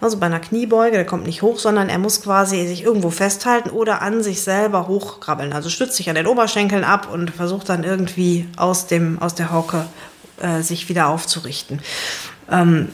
Also 0.00 0.18
bei 0.18 0.26
einer 0.26 0.40
Kniebeuge, 0.40 0.96
der 0.96 1.06
kommt 1.06 1.26
nicht 1.26 1.42
hoch, 1.42 1.58
sondern 1.58 1.88
er 1.88 1.98
muss 1.98 2.22
quasi 2.22 2.66
sich 2.66 2.84
irgendwo 2.84 3.10
festhalten 3.10 3.70
oder 3.70 4.02
an 4.02 4.22
sich 4.22 4.42
selber 4.42 4.88
hochkrabbeln. 4.88 5.52
Also 5.52 5.70
stützt 5.70 5.96
sich 5.96 6.08
an 6.10 6.16
den 6.16 6.26
Oberschenkeln 6.26 6.84
ab 6.84 7.08
und 7.10 7.30
versucht 7.30 7.68
dann 7.68 7.82
irgendwie 7.82 8.46
aus, 8.56 8.86
dem, 8.86 9.20
aus 9.20 9.34
der 9.34 9.52
Hocke 9.52 9.86
äh, 10.40 10.62
sich 10.62 10.88
wieder 10.88 11.08
aufzurichten. 11.08 11.80
Ähm, 12.50 12.88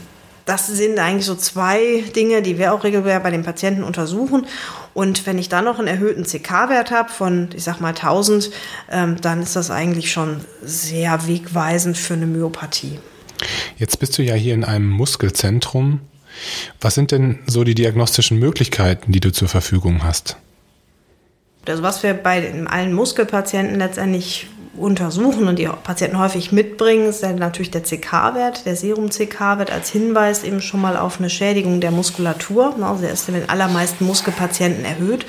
das 0.46 0.66
sind 0.66 0.98
eigentlich 0.98 1.24
so 1.24 1.34
zwei 1.34 2.04
Dinge, 2.14 2.42
die 2.42 2.58
wir 2.58 2.74
auch 2.74 2.84
regelmäßig 2.84 3.22
bei 3.22 3.30
den 3.30 3.44
Patienten 3.44 3.82
untersuchen. 3.82 4.46
Und 4.92 5.26
wenn 5.26 5.38
ich 5.38 5.48
dann 5.48 5.64
noch 5.64 5.78
einen 5.78 5.88
erhöhten 5.88 6.24
CK-Wert 6.24 6.90
habe 6.90 7.10
von, 7.10 7.48
ich 7.54 7.64
sag 7.64 7.80
mal 7.80 7.88
1000, 7.88 8.50
ähm, 8.90 9.20
dann 9.20 9.42
ist 9.42 9.56
das 9.56 9.70
eigentlich 9.70 10.12
schon 10.12 10.40
sehr 10.62 11.26
wegweisend 11.26 11.96
für 11.96 12.14
eine 12.14 12.26
Myopathie. 12.26 12.98
Jetzt 13.76 13.98
bist 13.98 14.16
du 14.18 14.22
ja 14.22 14.34
hier 14.34 14.54
in 14.54 14.64
einem 14.64 14.88
Muskelzentrum. 14.88 16.00
Was 16.80 16.94
sind 16.94 17.10
denn 17.10 17.40
so 17.46 17.64
die 17.64 17.74
diagnostischen 17.74 18.38
Möglichkeiten, 18.38 19.12
die 19.12 19.20
du 19.20 19.32
zur 19.32 19.48
Verfügung 19.48 20.04
hast? 20.04 20.36
Also 21.66 21.82
was 21.82 22.02
wir 22.02 22.12
bei 22.14 22.52
allen 22.66 22.92
Muskelpatienten 22.92 23.78
letztendlich 23.78 24.48
untersuchen 24.76 25.46
und 25.46 25.58
die 25.58 25.68
Patienten 25.82 26.18
häufig 26.18 26.52
mitbringen, 26.52 27.08
ist 27.08 27.22
dann 27.22 27.36
natürlich 27.36 27.70
der 27.70 27.82
CK-Wert, 27.82 28.66
der 28.66 28.76
Serum-CK-Wert 28.76 29.70
als 29.70 29.90
Hinweis 29.90 30.42
eben 30.42 30.60
schon 30.60 30.80
mal 30.80 30.96
auf 30.96 31.18
eine 31.18 31.30
Schädigung 31.30 31.80
der 31.80 31.90
Muskulatur. 31.90 32.74
Also 32.82 33.02
der 33.02 33.12
ist 33.12 33.28
in 33.28 33.34
den 33.34 33.48
allermeisten 33.48 34.04
Muskelpatienten 34.04 34.84
erhöht. 34.84 35.26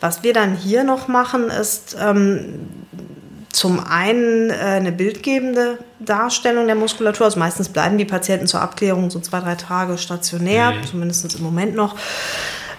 Was 0.00 0.22
wir 0.22 0.32
dann 0.32 0.56
hier 0.56 0.84
noch 0.84 1.08
machen, 1.08 1.48
ist 1.50 1.96
ähm, 2.00 2.68
zum 3.50 3.80
einen 3.80 4.50
äh, 4.50 4.54
eine 4.54 4.92
bildgebende 4.92 5.78
Darstellung 6.00 6.66
der 6.66 6.76
Muskulatur. 6.76 7.26
Also 7.26 7.38
meistens 7.38 7.68
bleiben 7.68 7.98
die 7.98 8.04
Patienten 8.04 8.46
zur 8.46 8.62
Abklärung 8.62 9.10
so 9.10 9.20
zwei, 9.20 9.40
drei 9.40 9.54
Tage 9.54 9.98
stationär, 9.98 10.72
mhm. 10.72 10.84
zumindest 10.84 11.34
im 11.34 11.42
Moment 11.42 11.74
noch. 11.74 11.96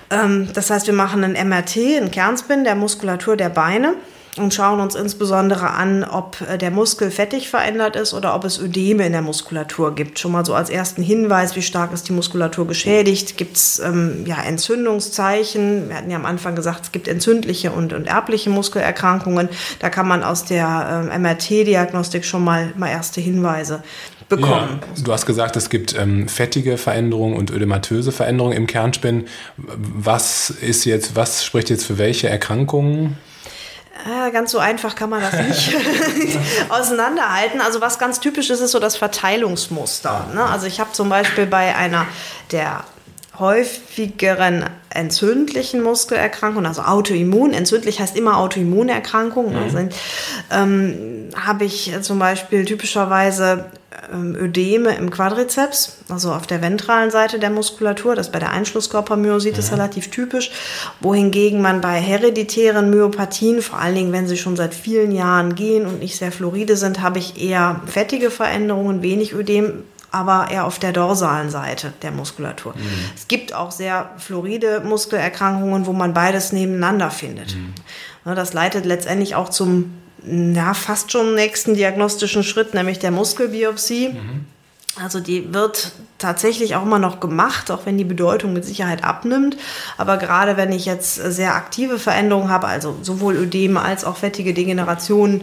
Ähm, 0.10 0.50
das 0.54 0.70
heißt, 0.70 0.88
wir 0.88 0.94
machen 0.94 1.24
ein 1.24 1.50
MRT, 1.50 1.78
ein 2.02 2.12
Kernspin 2.12 2.64
der 2.64 2.76
Muskulatur 2.76 3.36
der 3.36 3.50
Beine 3.50 3.96
und 4.38 4.54
schauen 4.54 4.80
uns 4.80 4.96
insbesondere 4.96 5.72
an, 5.72 6.04
ob 6.04 6.42
äh, 6.42 6.58
der 6.58 6.72
Muskel 6.72 7.12
fettig 7.12 7.50
verändert 7.50 7.96
ist 7.96 8.14
oder 8.14 8.36
ob 8.36 8.46
es 8.46 8.60
Ödeme 8.60 9.06
in 9.06 9.12
der 9.12 9.22
Muskulatur 9.22 9.96
gibt. 9.96 10.20
Schon 10.20 10.32
mal 10.32 10.46
so 10.46 10.54
als 10.54 10.70
ersten 10.70 11.02
Hinweis, 11.02 11.56
wie 11.56 11.62
stark 11.62 11.94
ist 11.94 12.08
die 12.08 12.14
Muskulatur 12.14 12.68
geschädigt? 12.68 13.38
Gibt 13.38 13.58
es 13.58 13.80
ähm, 13.80 14.26
ja, 14.26 14.42
Entzündungszeichen? 14.42 15.90
Wir 15.90 15.98
hatten 15.98 16.12
ja 16.12 16.18
am 16.18 16.26
Anfang 16.26 16.56
gesagt, 16.56 16.86
es 16.86 16.92
gibt 16.92 17.08
entzündliche 17.08 17.72
und, 17.72 17.94
und 17.94 18.06
erbliche 18.06 18.50
Muskelerkrankungen. 18.50 19.50
Da 19.80 19.90
kann 19.90 20.08
man 20.08 20.24
aus 20.24 20.46
der 20.46 21.10
ähm, 21.12 21.22
MRT-Diagnostik 21.22 22.24
schon 22.26 22.44
mal, 22.44 22.72
mal 22.78 22.90
erste 22.90 23.22
Hinweise 23.22 23.84
bekommen. 24.30 24.80
Ja, 24.96 25.04
du 25.04 25.12
hast 25.12 25.26
gesagt, 25.26 25.58
es 25.58 25.70
gibt 25.70 25.98
ähm, 25.98 26.28
fettige 26.28 26.78
Veränderungen 26.78 27.36
und 27.36 27.52
ödematöse 27.52 28.12
Veränderungen 28.12 28.56
im 28.56 28.68
Kernspin. 28.68 29.28
Was 29.58 30.52
ist 30.52 30.86
jetzt, 30.86 31.16
was 31.16 31.44
spricht 31.44 31.70
jetzt 31.70 31.86
für 31.86 31.98
welche 31.98 32.30
Erkrankungen? 32.30 33.18
Äh, 34.06 34.32
ganz 34.32 34.52
so 34.52 34.60
einfach 34.60 34.96
kann 34.96 35.10
man 35.10 35.22
das 35.22 35.34
nicht 35.34 35.76
auseinanderhalten. 36.70 37.62
Also 37.62 37.82
was 37.82 38.00
ganz 38.00 38.20
typisch 38.20 38.50
ist, 38.50 38.62
ist 38.62 38.72
so 38.72 38.80
das 38.80 38.96
Verteilungsmuster. 38.96 40.28
Ne? 40.34 40.44
Also 40.44 40.68
ich 40.68 40.80
habe 40.80 40.92
zum 40.94 41.10
Beispiel 41.10 41.46
bei 41.46 41.76
einer 41.76 42.06
der 42.52 42.84
häufigeren 43.40 44.66
entzündlichen 44.90 45.82
Muskelerkrankungen, 45.82 46.66
also 46.66 46.82
Autoimmun, 46.82 47.54
entzündlich 47.54 48.00
heißt 48.02 48.18
immer 48.18 48.38
Autoimmunerkrankungen, 48.38 49.54
mhm. 49.54 49.64
also, 49.64 49.90
ähm, 50.52 51.30
habe 51.36 51.64
ich 51.64 51.92
zum 52.02 52.20
Beispiel 52.20 52.66
typischerweise 52.66 53.72
Ödeme 54.12 54.96
im 54.96 55.12
Quadrizeps, 55.12 55.98
also 56.10 56.32
auf 56.32 56.48
der 56.48 56.62
ventralen 56.62 57.12
Seite 57.12 57.40
der 57.40 57.50
Muskulatur. 57.50 58.16
Das 58.16 58.32
bei 58.32 58.40
der 58.40 58.52
Einschlusskörpermyositis 58.52 59.70
mhm. 59.70 59.78
relativ 59.78 60.10
typisch. 60.10 60.52
Wohingegen 61.00 61.62
man 61.62 61.82
bei 61.82 62.00
hereditären 62.00 62.90
Myopathien, 62.90 63.62
vor 63.62 63.80
allen 63.80 63.96
Dingen 63.96 64.14
wenn 64.14 64.28
sie 64.28 64.38
schon 64.38 64.56
seit 64.56 64.74
vielen 64.74 65.12
Jahren 65.12 65.56
gehen 65.56 65.86
und 65.86 66.00
nicht 66.00 66.18
sehr 66.18 66.32
floride 66.32 66.78
sind, 66.78 67.02
habe 67.02 67.20
ich 67.20 67.42
eher 67.42 67.82
fettige 67.86 68.32
Veränderungen, 68.32 69.02
wenig 69.02 69.34
Ödem, 69.34 69.84
aber 70.12 70.48
eher 70.50 70.66
auf 70.66 70.80
der 70.80 70.92
dorsalen 70.92 71.50
Seite 71.50 71.94
der 72.02 72.12
Muskulatur. 72.12 72.74
Mhm. 72.76 72.82
Es 73.16 73.28
gibt 73.28 73.54
auch 73.54 73.72
sehr 73.72 74.10
floride 74.18 74.82
Muskelerkrankungen, 74.82 75.86
wo 75.86 75.94
man 75.94 76.14
beides 76.14 76.52
nebeneinander 76.52 77.12
findet. 77.12 77.56
Mhm. 77.56 78.36
Das 78.36 78.54
leitet 78.54 78.86
letztendlich 78.86 79.36
auch 79.36 79.50
zum 79.50 79.94
ja, 80.26 80.74
fast 80.74 81.12
schon 81.12 81.36
nächsten 81.36 81.76
diagnostischen 81.76 82.44
Schritt, 82.44 82.74
nämlich 82.74 83.00
der 83.00 83.12
Muskelbiopsie. 83.12 84.10
Mhm. 84.10 84.46
Also 85.02 85.20
die 85.20 85.54
wird 85.54 85.92
tatsächlich 86.18 86.76
auch 86.76 86.84
immer 86.84 87.00
noch 87.00 87.20
gemacht, 87.22 87.72
auch 87.72 87.86
wenn 87.86 87.98
die 87.98 88.04
Bedeutung 88.04 88.52
mit 88.52 88.66
Sicherheit 88.66 89.04
abnimmt. 89.04 89.56
Aber 89.98 90.18
gerade 90.18 90.58
wenn 90.58 90.74
ich 90.74 90.86
jetzt 90.86 91.16
sehr 91.16 91.56
aktive 91.56 92.00
Veränderungen 92.00 92.50
habe, 92.50 92.68
also 92.68 92.98
sowohl 93.02 93.38
Ödeme 93.38 93.82
als 93.82 94.04
auch 94.04 94.18
fettige 94.18 94.54
Degenerationen, 94.54 95.42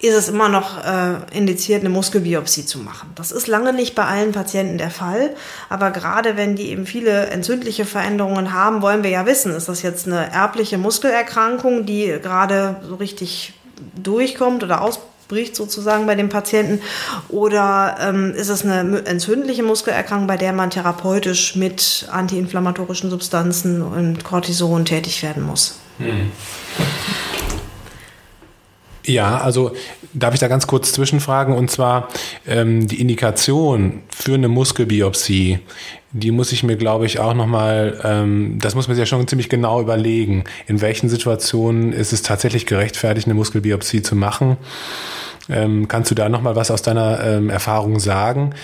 ist 0.00 0.14
es 0.14 0.28
immer 0.28 0.48
noch 0.48 0.84
äh, 0.84 1.14
indiziert, 1.36 1.80
eine 1.80 1.88
Muskelbiopsie 1.88 2.66
zu 2.66 2.78
machen. 2.78 3.10
Das 3.14 3.32
ist 3.32 3.46
lange 3.46 3.72
nicht 3.72 3.94
bei 3.94 4.04
allen 4.04 4.32
Patienten 4.32 4.78
der 4.78 4.90
Fall. 4.90 5.30
Aber 5.70 5.90
gerade 5.90 6.36
wenn 6.36 6.54
die 6.54 6.68
eben 6.68 6.84
viele 6.84 7.26
entzündliche 7.28 7.86
Veränderungen 7.86 8.52
haben, 8.52 8.82
wollen 8.82 9.02
wir 9.02 9.10
ja 9.10 9.26
wissen, 9.26 9.52
ist 9.54 9.68
das 9.68 9.82
jetzt 9.82 10.06
eine 10.06 10.30
erbliche 10.30 10.76
Muskelerkrankung, 10.76 11.86
die 11.86 12.14
gerade 12.22 12.76
so 12.86 12.96
richtig 12.96 13.54
durchkommt 13.96 14.62
oder 14.62 14.82
ausbricht 14.82 15.56
sozusagen 15.56 16.06
bei 16.06 16.14
dem 16.14 16.28
Patienten? 16.28 16.80
Oder 17.28 17.96
ähm, 18.00 18.34
ist 18.34 18.48
es 18.48 18.64
eine 18.64 19.04
entzündliche 19.06 19.62
Muskelerkrankung, 19.62 20.26
bei 20.26 20.36
der 20.36 20.52
man 20.52 20.70
therapeutisch 20.70 21.56
mit 21.56 22.08
antiinflammatorischen 22.10 23.10
Substanzen 23.10 23.82
und 23.82 24.24
Cortison 24.24 24.84
tätig 24.84 25.22
werden 25.22 25.42
muss? 25.42 25.78
Hm. 25.98 26.30
Ja, 29.08 29.38
also 29.38 29.72
darf 30.12 30.34
ich 30.34 30.40
da 30.40 30.48
ganz 30.48 30.66
kurz 30.66 30.92
zwischenfragen 30.92 31.54
und 31.54 31.70
zwar 31.70 32.08
ähm, 32.46 32.86
die 32.86 33.00
Indikation 33.00 34.02
für 34.14 34.34
eine 34.34 34.48
Muskelbiopsie, 34.48 35.60
die 36.12 36.30
muss 36.30 36.52
ich 36.52 36.62
mir, 36.62 36.76
glaube 36.76 37.06
ich, 37.06 37.18
auch 37.18 37.32
nochmal, 37.32 37.98
ähm, 38.04 38.58
das 38.60 38.74
muss 38.74 38.86
man 38.86 38.96
sich 38.96 39.02
ja 39.02 39.06
schon 39.06 39.26
ziemlich 39.26 39.48
genau 39.48 39.80
überlegen. 39.80 40.44
In 40.66 40.82
welchen 40.82 41.08
Situationen 41.08 41.94
ist 41.94 42.12
es 42.12 42.20
tatsächlich 42.20 42.66
gerechtfertigt, 42.66 43.26
eine 43.26 43.34
Muskelbiopsie 43.34 44.02
zu 44.02 44.14
machen? 44.14 44.58
Ähm, 45.50 45.88
kannst 45.88 46.10
du 46.10 46.14
da 46.14 46.28
nochmal 46.28 46.56
was 46.56 46.70
aus 46.70 46.82
deiner 46.82 47.24
ähm, 47.24 47.50
Erfahrung 47.50 48.00
sagen? 48.00 48.54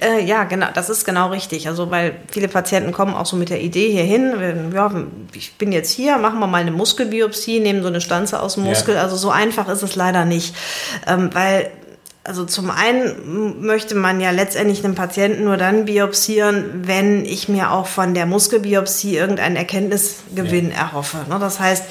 Äh, 0.00 0.24
ja, 0.24 0.44
genau, 0.44 0.66
das 0.74 0.90
ist 0.90 1.04
genau 1.04 1.28
richtig. 1.30 1.68
Also, 1.68 1.90
weil 1.90 2.16
viele 2.30 2.48
Patienten 2.48 2.92
kommen 2.92 3.14
auch 3.14 3.26
so 3.26 3.36
mit 3.36 3.50
der 3.50 3.60
Idee 3.60 3.90
hier 3.90 4.02
hin, 4.02 4.72
ja, 4.74 4.92
ich 5.32 5.54
bin 5.54 5.72
jetzt 5.72 5.90
hier, 5.90 6.18
machen 6.18 6.40
wir 6.40 6.46
mal 6.46 6.60
eine 6.60 6.72
Muskelbiopsie, 6.72 7.60
nehmen 7.60 7.82
so 7.82 7.88
eine 7.88 8.00
Stanze 8.00 8.40
aus 8.40 8.54
dem 8.54 8.64
Muskel. 8.64 8.96
Ja. 8.96 9.02
Also 9.02 9.16
so 9.16 9.30
einfach 9.30 9.68
ist 9.68 9.82
es 9.82 9.96
leider 9.96 10.24
nicht, 10.24 10.54
ähm, 11.06 11.30
weil 11.32 11.70
also 12.28 12.44
zum 12.44 12.70
einen 12.70 13.64
möchte 13.64 13.94
man 13.94 14.20
ja 14.20 14.30
letztendlich 14.30 14.84
einen 14.84 14.94
Patienten 14.94 15.44
nur 15.44 15.56
dann 15.56 15.86
biopsieren, 15.86 16.82
wenn 16.86 17.24
ich 17.24 17.48
mir 17.48 17.72
auch 17.72 17.86
von 17.86 18.12
der 18.12 18.26
Muskelbiopsie 18.26 19.16
irgendeinen 19.16 19.56
Erkenntnisgewinn 19.56 20.70
ja. 20.70 20.76
erhoffe. 20.76 21.24
Ne, 21.28 21.38
das 21.40 21.58
heißt, 21.58 21.84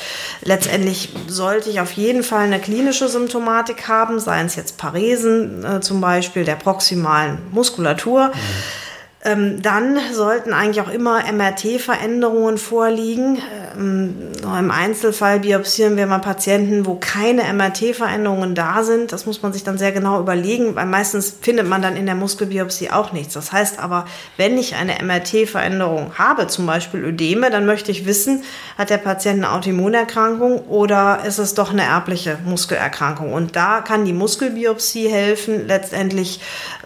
letztendlich 0.44 1.10
sollte 1.28 1.72
ich 1.72 1.82
auf 1.82 1.92
jeden 1.94 2.24
Fall 2.24 2.46
eine 2.46 2.60
klinische 2.60 3.10
Symptomatik 3.10 3.88
haben, 3.88 4.20
seien 4.20 4.46
es 4.46 4.56
jetzt 4.56 4.78
Paresen 4.78 5.66
äh, 5.66 5.82
zum 5.82 6.02
Beispiel 6.02 6.46
der 6.46 6.56
proximalen 6.56 7.40
Muskulatur. 7.52 8.28
Mhm 8.28 8.87
dann 9.36 10.00
sollten 10.14 10.54
eigentlich 10.54 10.82
auch 10.82 10.92
immer 10.92 11.22
MRT-Veränderungen 11.32 12.58
vorliegen. 12.58 13.40
Ähm, 13.78 14.16
Im 14.42 14.72
Einzelfall 14.72 15.42
biopsieren 15.42 15.98
wir 15.98 16.06
mal 16.06 16.20
Patienten, 16.20 16.86
wo 16.86 16.96
keine 16.96 17.44
MRT-Veränderungen 17.54 18.56
da 18.56 18.84
sind. 18.84 19.12
Das 19.12 19.26
muss 19.26 19.42
man 19.42 19.52
sich 19.52 19.64
dann 19.64 19.78
sehr 19.78 19.92
genau 19.92 20.20
überlegen, 20.20 20.76
weil 20.76 20.86
meistens 20.86 21.36
findet 21.42 21.68
man 21.68 21.82
dann 21.82 21.98
in 21.98 22.06
der 22.06 22.16
Muskelbiopsie 22.16 22.90
auch 22.92 23.12
nichts. 23.12 23.34
Das 23.34 23.52
heißt 23.52 23.80
aber, 23.80 24.06
wenn 24.38 24.58
ich 24.58 24.76
eine 24.76 25.04
MRT-Veränderung 25.04 26.14
habe, 26.18 26.48
zum 26.48 26.66
Beispiel 26.66 27.04
Ödeme, 27.04 27.50
dann 27.50 27.66
möchte 27.66 27.92
ich 27.92 28.06
wissen, 28.06 28.44
hat 28.78 28.90
der 28.90 28.98
Patient 28.98 29.44
eine 29.44 29.54
Autoimmunerkrankung 29.54 30.62
oder 30.68 31.20
ist 31.26 31.40
es 31.40 31.54
doch 31.54 31.72
eine 31.72 31.84
erbliche 31.84 32.38
Muskelerkrankung? 32.46 33.34
Und 33.34 33.56
da 33.56 33.82
kann 33.82 34.06
die 34.06 34.14
Muskelbiopsie 34.14 35.10
helfen, 35.10 35.68
letztendlich 35.68 36.40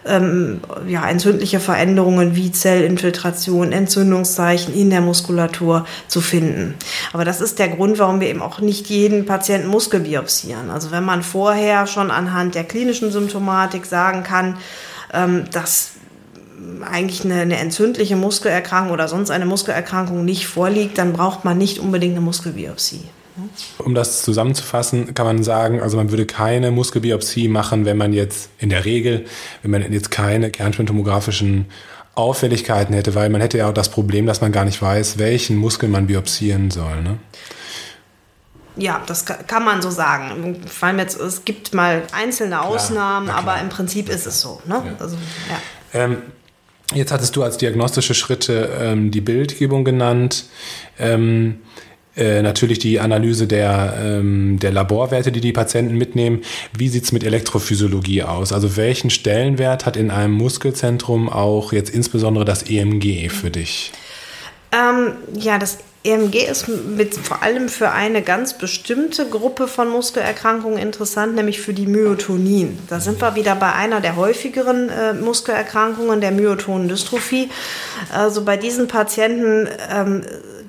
ähm, 0.04 0.60
ja, 0.88 1.08
entzündliche 1.08 1.60
Veränderungen 1.60 2.34
wie 2.34 2.50
Zellinfiltration, 2.50 3.72
Entzündungszeichen 3.72 4.74
in 4.74 4.90
der 4.90 5.00
Muskulatur 5.00 5.86
zu 6.08 6.20
finden. 6.20 6.74
Aber 7.12 7.24
das 7.24 7.40
ist 7.40 7.58
der 7.58 7.68
Grund, 7.68 7.98
warum 7.98 8.20
wir 8.20 8.28
eben 8.28 8.42
auch 8.42 8.60
nicht 8.60 8.88
jeden 8.88 9.26
Patienten 9.26 9.68
muskelbiopsieren. 9.68 10.70
Also 10.70 10.90
wenn 10.90 11.04
man 11.04 11.22
vorher 11.22 11.86
schon 11.86 12.10
anhand 12.10 12.54
der 12.54 12.64
klinischen 12.64 13.12
Symptomatik 13.12 13.86
sagen 13.86 14.22
kann, 14.22 14.56
ähm, 15.12 15.44
dass 15.52 15.90
eigentlich 16.84 17.24
eine, 17.24 17.40
eine, 17.40 17.58
entzündliche 17.58 18.16
Muskelerkrankung 18.16 18.92
oder 18.92 19.08
sonst 19.08 19.30
eine 19.30 19.46
Muskelerkrankung 19.46 20.24
nicht 20.24 20.46
vorliegt, 20.46 20.98
dann 20.98 21.12
braucht 21.12 21.44
man 21.44 21.58
nicht 21.58 21.78
unbedingt 21.78 22.12
eine 22.12 22.20
Muskelbiopsie. 22.20 23.02
Um 23.78 23.94
das 23.94 24.22
zusammenzufassen, 24.22 25.14
kann 25.14 25.26
man 25.26 25.42
sagen, 25.42 25.80
also 25.80 25.96
man 25.96 26.10
würde 26.10 26.26
keine 26.26 26.70
Muskelbiopsie 26.70 27.48
machen, 27.48 27.84
wenn 27.84 27.96
man 27.96 28.12
jetzt 28.12 28.50
in 28.58 28.68
der 28.68 28.84
Regel, 28.84 29.24
wenn 29.62 29.70
man 29.70 29.92
jetzt 29.92 30.10
keine 30.10 30.50
kernspintomografischen 30.50 31.66
Auffälligkeiten 32.14 32.94
hätte, 32.94 33.14
weil 33.14 33.30
man 33.30 33.40
hätte 33.40 33.58
ja 33.58 33.68
auch 33.68 33.74
das 33.74 33.88
Problem, 33.88 34.26
dass 34.26 34.40
man 34.40 34.52
gar 34.52 34.64
nicht 34.64 34.82
weiß, 34.82 35.18
welchen 35.18 35.56
Muskel 35.56 35.88
man 35.88 36.06
biopsieren 36.06 36.70
soll. 36.70 37.02
Ne? 37.02 37.18
Ja, 38.76 39.02
das 39.06 39.24
kann 39.24 39.64
man 39.64 39.82
so 39.82 39.90
sagen. 39.90 40.62
Vor 40.66 40.88
allem 40.88 40.98
jetzt, 40.98 41.18
es 41.18 41.44
gibt 41.44 41.74
mal 41.74 42.02
einzelne 42.12 42.62
Ausnahmen, 42.62 43.26
klar, 43.26 43.38
aber 43.38 43.60
im 43.60 43.68
Prinzip 43.68 44.08
ist 44.08 44.26
es 44.26 44.40
so. 44.40 44.60
Ne? 44.66 44.82
Ja. 44.84 44.94
Also, 44.98 45.16
ja. 45.16 46.00
Ähm, 46.00 46.18
jetzt 46.94 47.12
hattest 47.12 47.36
du 47.36 47.42
als 47.42 47.58
diagnostische 47.58 48.14
Schritte 48.14 48.70
ähm, 48.78 49.10
die 49.10 49.20
Bildgebung 49.20 49.84
genannt. 49.84 50.46
Ähm, 50.98 51.60
äh, 52.16 52.42
natürlich 52.42 52.78
die 52.78 53.00
Analyse 53.00 53.46
der, 53.46 53.94
ähm, 54.02 54.58
der 54.58 54.70
Laborwerte, 54.70 55.32
die 55.32 55.40
die 55.40 55.52
Patienten 55.52 55.96
mitnehmen. 55.96 56.42
Wie 56.76 56.88
sieht 56.88 57.04
es 57.04 57.12
mit 57.12 57.24
Elektrophysiologie 57.24 58.22
aus? 58.22 58.52
Also 58.52 58.76
welchen 58.76 59.10
Stellenwert 59.10 59.86
hat 59.86 59.96
in 59.96 60.10
einem 60.10 60.34
Muskelzentrum 60.34 61.30
auch 61.30 61.72
jetzt 61.72 61.90
insbesondere 61.90 62.44
das 62.44 62.64
EMG 62.64 63.30
für 63.30 63.50
dich? 63.50 63.92
Ähm, 64.72 65.12
ja, 65.34 65.58
das 65.58 65.78
EMG 66.04 66.50
ist 66.50 66.66
mit, 66.68 67.14
vor 67.14 67.42
allem 67.42 67.68
für 67.68 67.92
eine 67.92 68.22
ganz 68.22 68.58
bestimmte 68.58 69.28
Gruppe 69.28 69.68
von 69.68 69.88
Muskelerkrankungen 69.88 70.78
interessant, 70.78 71.34
nämlich 71.36 71.60
für 71.60 71.72
die 71.72 71.86
Myotonin. 71.86 72.78
Da 72.88 72.98
sind 72.98 73.20
wir 73.20 73.36
wieder 73.36 73.54
bei 73.54 73.72
einer 73.72 74.00
der 74.00 74.16
häufigeren 74.16 74.88
äh, 74.88 75.14
Muskelerkrankungen, 75.14 76.20
der 76.20 76.32
Myotonendystrophie. 76.32 77.50
Also 78.12 78.44
bei 78.44 78.56
diesen 78.56 78.88
Patienten 78.88 79.68
ähm, 79.90 80.22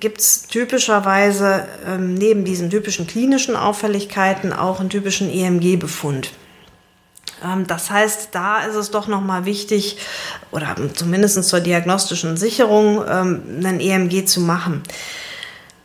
gibt 0.04 0.20
es 0.20 0.48
typischerweise 0.48 1.66
ähm, 1.88 2.16
neben 2.16 2.44
diesen 2.44 2.70
typischen 2.70 3.08
klinischen 3.08 3.56
Auffälligkeiten 3.56 4.52
auch 4.52 4.82
einen 4.82 4.90
typischen 4.90 5.30
EMG-Befund. 5.30 6.32
Ähm, 7.42 7.66
das 7.68 7.90
heißt, 7.90 8.28
da 8.34 8.66
ist 8.66 8.76
es 8.76 8.92
doch 8.92 9.08
nochmal 9.08 9.46
wichtig, 9.46 9.96
oder 10.52 10.76
zumindest 10.94 11.42
zur 11.46 11.62
diagnostischen 11.62 12.36
Sicherung, 12.36 13.02
ähm, 13.10 13.44
einen 13.64 13.80
EMG 13.80 14.26
zu 14.26 14.42
machen. 14.42 14.84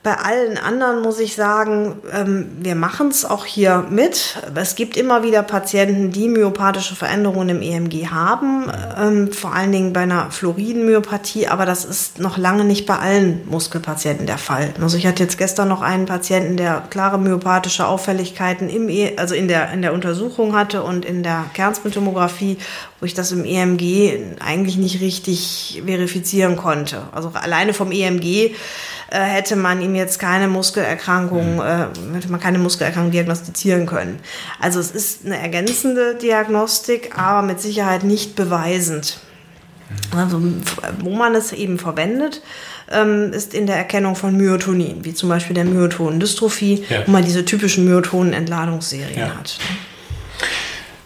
Bei 0.05 0.15
allen 0.15 0.59
anderen 0.59 1.03
muss 1.03 1.19
ich 1.19 1.35
sagen, 1.35 1.97
ähm, 2.13 2.47
wir 2.61 2.77
machen 2.77 3.09
es 3.09 3.25
auch 3.25 3.45
hier 3.45 3.85
mit. 3.91 4.41
Es 4.55 4.77
gibt 4.77 4.97
immer 4.97 5.25
wieder 5.25 5.43
Patienten, 5.43 6.13
die 6.13 6.29
myopathische 6.29 6.95
Veränderungen 6.95 7.49
im 7.49 7.63
EMG 7.63 8.07
haben, 8.07 8.71
ähm, 8.97 9.33
vor 9.33 9.55
allen 9.55 9.73
Dingen 9.73 9.93
bei 9.93 10.03
einer 10.03 10.31
Fluoridenmyopathie, 10.31 11.49
aber 11.49 11.67
das 11.67 11.85
ist 11.85 12.21
noch 12.21 12.39
lange 12.39 12.65
nicht 12.65 12.87
bei 12.87 12.97
allen 12.97 13.41
Muskelpatienten 13.51 14.27
der 14.27 14.39
Fall. 14.39 14.73
Also 14.81 14.97
ich 14.97 15.07
hatte 15.07 15.25
jetzt 15.25 15.37
gestern 15.37 15.67
noch 15.67 15.83
einen 15.83 16.07
Patienten, 16.07 16.57
der 16.57 16.85
klare 16.89 17.19
myopathische 17.19 17.85
Auffälligkeiten 17.85 18.69
im 18.69 18.89
e 18.89 19.17
also 19.17 19.35
in 19.35 19.49
der, 19.49 19.73
in 19.73 19.83
der 19.83 19.93
Untersuchung 19.93 20.55
hatte 20.55 20.85
und 20.85 21.05
in 21.05 21.25
der 21.25 21.47
Kernspintomographie, 21.55 22.59
wo 23.01 23.07
ich 23.07 23.15
das 23.15 23.33
im 23.33 23.45
EMG 23.45 24.37
eigentlich 24.41 24.77
nicht 24.77 25.01
richtig 25.01 25.83
verifizieren 25.87 26.57
konnte. 26.57 27.03
Also 27.13 27.31
alleine 27.35 27.73
vom 27.73 27.93
EMG 27.93 28.25
äh, 28.25 28.51
hätte 29.11 29.57
man 29.57 29.81
ihm 29.81 29.95
jetzt 29.95 30.19
keine 30.19 30.49
Muskelerkrankung, 30.49 31.55
mhm. 31.55 31.61
äh, 31.61 32.15
hätte 32.15 32.31
man 32.31 32.41
keine 32.41 32.59
Muskelerkrankung 32.59 33.13
diagnostizieren 33.13 33.87
können. 33.87 34.19
Also 34.61 34.81
es 34.81 34.91
ist 34.91 35.25
eine 35.25 35.39
ergänzende 35.39 36.17
Diagnostik, 36.17 37.17
aber 37.17 37.47
mit 37.47 37.61
Sicherheit 37.61 38.03
nicht 38.03 38.35
beweisend. 38.35 39.19
Mhm. 39.89 40.19
Also, 40.19 40.43
wo 41.01 41.11
man 41.11 41.35
es 41.35 41.53
eben 41.53 41.79
verwendet, 41.79 42.43
ähm, 42.91 43.33
ist 43.33 43.55
in 43.55 43.67
der 43.67 43.77
Erkennung 43.77 44.17
von 44.17 44.37
Myotonin, 44.37 45.05
wie 45.05 45.15
zum 45.15 45.29
Beispiel 45.29 45.55
der 45.55 45.65
Myotonendystrophie, 45.65 46.85
ja. 46.89 47.07
wo 47.07 47.11
man 47.13 47.25
diese 47.25 47.45
typischen 47.45 47.85
Myotonenentladungsserien 47.85 49.19
ja. 49.19 49.37
hat. 49.37 49.59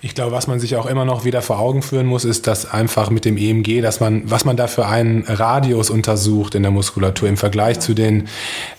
Ich 0.04 0.16
glaube, 0.16 0.32
was 0.32 0.48
man 0.48 0.58
sich 0.58 0.74
auch 0.74 0.86
immer 0.86 1.04
noch 1.04 1.24
wieder 1.24 1.42
vor 1.42 1.60
Augen 1.60 1.80
führen 1.80 2.06
muss, 2.06 2.24
ist, 2.24 2.48
dass 2.48 2.68
einfach 2.68 3.08
mit 3.10 3.24
dem 3.24 3.36
EMG, 3.36 3.82
dass 3.82 4.00
man, 4.00 4.28
was 4.28 4.44
man 4.44 4.56
da 4.56 4.66
für 4.66 4.88
einen 4.88 5.22
Radius 5.22 5.90
untersucht 5.90 6.56
in 6.56 6.62
der 6.62 6.72
Muskulatur 6.72 7.28
im 7.28 7.36
Vergleich 7.36 7.78
zu 7.78 7.94
den, 7.94 8.26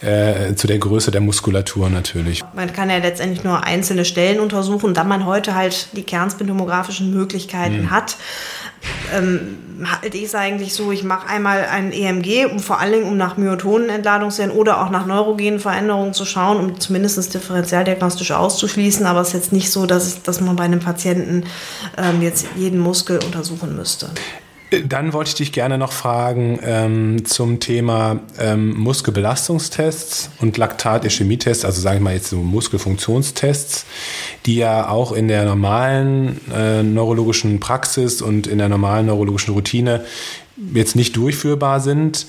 äh, 0.02 0.54
zu 0.56 0.68
der 0.68 0.80
Größe 0.80 1.12
der 1.12 1.22
Muskulatur 1.22 1.90
natürlich. 1.90 2.44
Man 2.54 2.74
kann 2.74 2.90
ja 2.90 2.98
letztendlich 2.98 3.46
nur 3.46 3.64
einzelne 3.64 4.04
Stellen 4.04 4.42
untersuchen, 4.42 4.94
da 4.94 5.06
man 5.06 5.26
heute 5.26 5.56
halt 5.56 5.88
die 5.94 6.04
kernspintomografischen 6.04 7.14
Möglichkeiten 7.14 7.84
mhm. 7.84 7.92
hat 7.92 8.18
ähm, 9.16 9.58
halte 9.86 10.18
ich 10.18 10.26
es 10.26 10.36
eigentlich 10.36 10.74
so, 10.74 10.92
ich 10.92 11.04
mache 11.04 11.28
einmal 11.28 11.66
ein 11.66 11.92
EMG, 11.92 12.46
um 12.52 12.60
vor 12.60 12.80
allen 12.80 12.94
Dingen 12.94 13.06
um 13.06 13.18
nach 13.18 13.38
Myotonenentladungsserien 13.38 14.56
oder 14.56 14.84
auch 14.84 14.90
nach 14.90 15.06
neurogenen 15.06 15.60
Veränderungen 15.60 16.14
zu 16.14 16.26
schauen, 16.26 16.58
um 16.58 16.80
zumindest 16.80 17.34
differenzialdiagnostisch 17.34 18.32
auszuschließen. 18.32 19.06
Aber 19.06 19.22
es 19.22 19.30
ist 19.30 19.34
jetzt 19.34 19.54
nicht 19.54 19.72
so, 19.72 19.86
dass, 19.86 20.14
ich, 20.14 20.22
dass 20.24 20.42
man 20.42 20.56
bei 20.56 20.64
einem 20.64 20.80
Patienten 20.80 21.46
ähm, 21.98 22.22
jetzt 22.22 22.48
jeden 22.56 22.80
Muskel 22.80 23.20
untersuchen 23.24 23.76
müsste. 23.76 24.10
Dann 24.82 25.14
wollte 25.14 25.30
ich 25.30 25.36
dich 25.36 25.52
gerne 25.52 25.78
noch 25.78 25.92
fragen 25.92 26.60
ähm, 26.64 27.26
zum 27.26 27.60
Thema 27.60 28.20
ähm, 28.40 28.74
Muskelbelastungstests 28.76 30.32
und 30.40 30.58
Laktat-Ischämie-Tests, 30.58 31.66
also 31.66 31.82
sagen 31.82 32.00
wir 32.00 32.06
mal 32.06 32.14
jetzt 32.16 32.30
so 32.30 32.38
Muskelfunktionstests, 32.38 33.86
die 34.46 34.56
ja 34.56 34.90
auch 34.90 35.12
in 35.12 35.28
der 35.28 35.46
normalen 35.46 36.42
äh, 36.52 36.82
neurologischen 36.82 37.60
Praxis 37.60 38.22
und 38.22 38.48
in 38.48 38.58
der 38.58 38.70
normalen 38.70 39.06
neurologischen 39.06 39.54
Routine 39.54 40.06
jetzt 40.74 40.96
nicht 40.96 41.16
durchführbar 41.16 41.80
sind. 41.80 42.26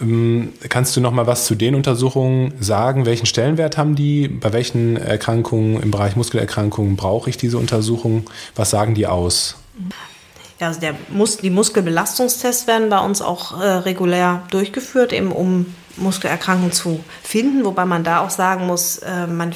Ähm, 0.00 0.52
kannst 0.68 0.96
du 0.96 1.00
noch 1.00 1.12
mal 1.12 1.26
was 1.26 1.46
zu 1.46 1.54
den 1.54 1.74
Untersuchungen 1.74 2.52
sagen? 2.60 3.06
Welchen 3.06 3.26
Stellenwert 3.26 3.76
haben 3.76 3.94
die? 3.94 4.28
Bei 4.28 4.52
welchen 4.52 4.96
Erkrankungen 4.96 5.82
im 5.82 5.90
Bereich 5.90 6.16
Muskelerkrankungen 6.16 6.96
brauche 6.96 7.30
ich 7.30 7.36
diese 7.36 7.58
Untersuchungen? 7.58 8.24
Was 8.54 8.70
sagen 8.70 8.94
die 8.94 9.06
aus? 9.06 9.56
Ja, 10.60 10.68
also 10.68 10.80
der 10.80 10.94
Mus 11.08 11.36
die 11.36 11.50
Muskelbelastungstests 11.50 12.66
werden 12.66 12.88
bei 12.88 12.98
uns 12.98 13.22
auch 13.22 13.60
äh, 13.60 13.64
regulär 13.64 14.42
durchgeführt, 14.50 15.12
eben 15.12 15.30
um 15.30 15.66
Muskelerkrankungen 15.96 16.72
zu 16.72 17.04
finden, 17.22 17.64
wobei 17.64 17.84
man 17.84 18.04
da 18.04 18.20
auch 18.20 18.30
sagen 18.30 18.66
muss, 18.66 18.98
äh, 18.98 19.26
man 19.26 19.52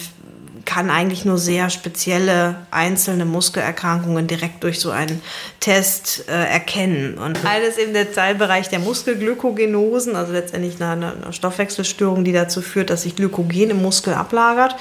kann 0.65 0.91
eigentlich 0.91 1.25
nur 1.25 1.39
sehr 1.39 1.71
spezielle 1.71 2.57
einzelne 2.71 3.25
Muskelerkrankungen 3.25 4.27
direkt 4.27 4.63
durch 4.65 4.81
so 4.81 4.91
einen 4.91 5.23
Test 5.61 6.25
äh, 6.29 6.33
erkennen. 6.33 7.19
Und 7.19 7.45
eines 7.45 7.79
im 7.79 7.95
Teilbereich 8.15 8.69
der 8.69 8.79
Muskelglykogenosen, 8.79 10.17
also 10.17 10.33
letztendlich 10.33 10.83
eine, 10.83 11.15
eine, 11.15 11.33
Stoffwechselstörung, 11.33 12.25
die 12.25 12.33
dazu 12.33 12.63
führt, 12.63 12.91
dass 12.91 13.03
sich 13.03 13.17
Glykogen 13.17 13.71
im 13.71 13.83
Muskel 13.83 14.15
ablagert. 14.15 14.77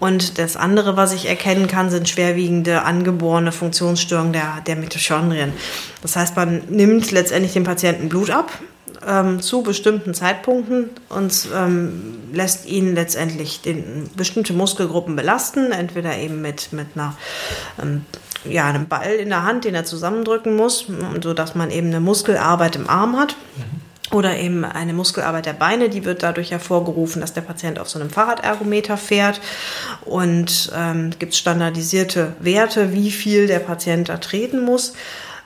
Und 0.00 0.38
das 0.38 0.56
andere, 0.56 0.96
was 0.96 1.12
ich 1.12 1.26
erkennen 1.28 1.66
kann, 1.66 1.90
sind 1.90 2.08
schwerwiegende 2.08 2.82
angeborene 2.82 3.52
Funktionsstörungen 3.52 4.32
der, 4.32 4.62
der 4.66 4.76
Mitochondrien. 4.76 5.52
Das 6.02 6.16
heißt, 6.16 6.36
man 6.36 6.62
nimmt 6.68 7.10
letztendlich 7.10 7.52
dem 7.52 7.64
Patienten 7.64 8.08
Blut 8.08 8.30
ab, 8.30 8.50
ähm, 9.06 9.40
zu 9.40 9.62
bestimmten 9.62 10.14
Zeitpunkten 10.14 10.90
und 11.08 11.48
ähm, 11.54 12.18
lässt 12.32 12.66
ihn 12.66 12.94
letztendlich 12.94 13.62
den, 13.62 14.10
bestimmte 14.16 14.52
Muskelgruppen 14.52 15.16
belasten, 15.16 15.72
entweder 15.72 16.16
eben 16.16 16.42
mit, 16.42 16.72
mit 16.72 16.88
einer, 16.94 17.16
ähm, 17.80 18.04
ja, 18.44 18.64
einem 18.66 18.88
Ball 18.88 19.12
in 19.14 19.28
der 19.28 19.44
Hand, 19.44 19.64
den 19.64 19.74
er 19.74 19.84
zusammendrücken 19.84 20.56
muss, 20.56 20.86
sodass 21.22 21.54
man 21.54 21.70
eben 21.70 21.88
eine 21.88 22.00
Muskelarbeit 22.00 22.76
im 22.76 22.88
Arm 22.88 23.18
hat. 23.18 23.36
Oder 24.12 24.38
eben 24.38 24.64
eine 24.64 24.92
Muskelarbeit 24.92 25.46
der 25.46 25.52
Beine, 25.52 25.88
die 25.88 26.04
wird 26.04 26.22
dadurch 26.22 26.52
hervorgerufen, 26.52 27.20
dass 27.20 27.32
der 27.32 27.40
Patient 27.40 27.80
auf 27.80 27.88
so 27.88 27.98
einem 27.98 28.08
Fahrradergometer 28.08 28.96
fährt. 28.96 29.40
Und 30.04 30.70
ähm, 30.76 31.10
gibt 31.18 31.34
standardisierte 31.34 32.34
Werte, 32.38 32.92
wie 32.92 33.10
viel 33.10 33.48
der 33.48 33.58
Patient 33.58 34.08
da 34.08 34.18
treten 34.18 34.64
muss. 34.64 34.92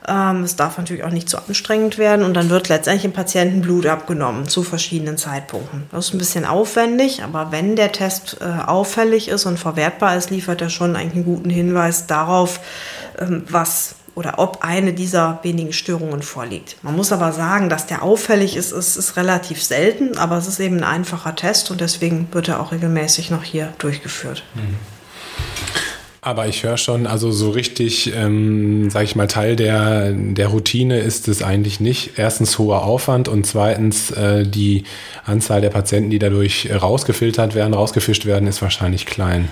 Ähm, 0.09 0.43
es 0.45 0.57
darf 0.57 0.79
natürlich 0.79 1.05
auch 1.05 1.11
nicht 1.11 1.29
zu 1.29 1.39
anstrengend 1.39 1.99
werden 1.99 2.25
und 2.25 2.35
dann 2.35 2.51
wird 2.51 2.69
letztendlich 2.69 3.03
dem 3.03 3.13
Patienten 3.13 3.61
Blut 3.61 3.87
abgenommen 3.87 4.49
zu 4.49 4.63
verschiedenen 4.63 5.19
Zeitpunkten. 5.19 5.85
Das 5.93 6.07
ist 6.07 6.15
ein 6.15 6.19
bisschen 6.19 6.45
aufwendig, 6.45 7.23
aber 7.23 7.53
wenn 7.53 7.77
der 7.77 7.93
Test 7.93 8.39
äh, 8.41 8.45
auffällig 8.67 9.29
ist 9.29 9.47
und 9.47 9.59
verwertbar 9.59 10.17
ist, 10.17 10.31
liefert 10.31 10.63
er 10.63 10.71
schon 10.71 10.97
einen 10.97 11.25
guten 11.25 11.51
Hinweis 11.51 12.07
darauf, 12.07 12.61
ähm, 13.19 13.45
was 13.49 13.97
oder 14.15 14.39
ob 14.39 14.59
eine 14.63 14.93
dieser 14.93 15.39
wenigen 15.43 15.73
Störungen 15.73 16.23
vorliegt. 16.23 16.77
Man 16.83 16.97
muss 16.97 17.13
aber 17.13 17.33
sagen, 17.33 17.69
dass 17.69 17.87
der 17.87 18.03
auffällig 18.03 18.57
ist, 18.57 18.73
ist, 18.73 18.97
ist 18.97 19.17
relativ 19.17 19.63
selten, 19.63 20.19
aber 20.19 20.37
es 20.37 20.47
ist 20.47 20.61
eben 20.61 20.79
ein 20.79 20.85
einfacher 20.85 21.37
Test 21.37 21.71
und 21.71 21.81
deswegen 21.81 22.29
wird 22.33 22.49
er 22.49 22.61
auch 22.61 22.73
regelmäßig 22.73 23.31
noch 23.31 23.45
hier 23.45 23.73
durchgeführt. 23.79 24.45
Mhm. 24.55 24.77
Aber 26.23 26.47
ich 26.49 26.63
höre 26.63 26.77
schon, 26.77 27.07
also 27.07 27.33
so 27.33 27.51
richtig, 27.51 28.15
ähm, 28.15 28.91
sage 28.91 29.07
ich 29.07 29.17
mal, 29.17 29.27
Teil 29.27 29.57
der, 29.57 30.13
der 30.13 30.49
Routine 30.49 30.99
ist 30.99 31.29
es 31.29 31.43
eigentlich 31.43 31.81
nicht. 31.81 32.19
Erstens 32.19 32.59
hoher 32.59 32.85
Aufwand 32.85 33.27
und 33.27 33.47
zweitens 33.47 34.11
äh, 34.11 34.47
die 34.47 34.85
Anzahl 35.25 35.63
der 35.63 35.71
Patienten, 35.71 36.11
die 36.11 36.19
dadurch 36.19 36.69
rausgefiltert 36.71 37.55
werden, 37.55 37.73
rausgefischt 37.73 38.27
werden, 38.27 38.47
ist 38.49 38.61
wahrscheinlich 38.61 39.07
klein. 39.07 39.49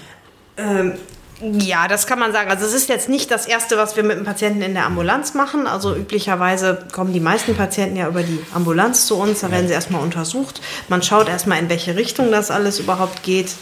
Ähm, 0.58 0.92
ja, 1.40 1.86
das 1.86 2.08
kann 2.08 2.18
man 2.18 2.32
sagen. 2.32 2.50
Also 2.50 2.66
es 2.66 2.74
ist 2.74 2.88
jetzt 2.88 3.08
nicht 3.08 3.30
das 3.30 3.46
Erste, 3.46 3.76
was 3.76 3.94
wir 3.94 4.02
mit 4.02 4.16
dem 4.16 4.24
Patienten 4.24 4.60
in 4.60 4.74
der 4.74 4.86
Ambulanz 4.86 5.34
machen. 5.34 5.68
Also 5.68 5.94
üblicherweise 5.94 6.86
kommen 6.90 7.12
die 7.12 7.20
meisten 7.20 7.54
Patienten 7.54 7.96
ja 7.96 8.08
über 8.08 8.24
die 8.24 8.40
Ambulanz 8.52 9.06
zu 9.06 9.16
uns. 9.16 9.40
Da 9.40 9.50
werden 9.52 9.68
sie 9.68 9.74
erstmal 9.74 10.02
untersucht. 10.02 10.60
Man 10.88 11.00
schaut 11.02 11.28
erstmal, 11.28 11.60
in 11.60 11.68
welche 11.68 11.94
Richtung 11.94 12.32
das 12.32 12.50
alles 12.50 12.80
überhaupt 12.80 13.22
geht. 13.22 13.52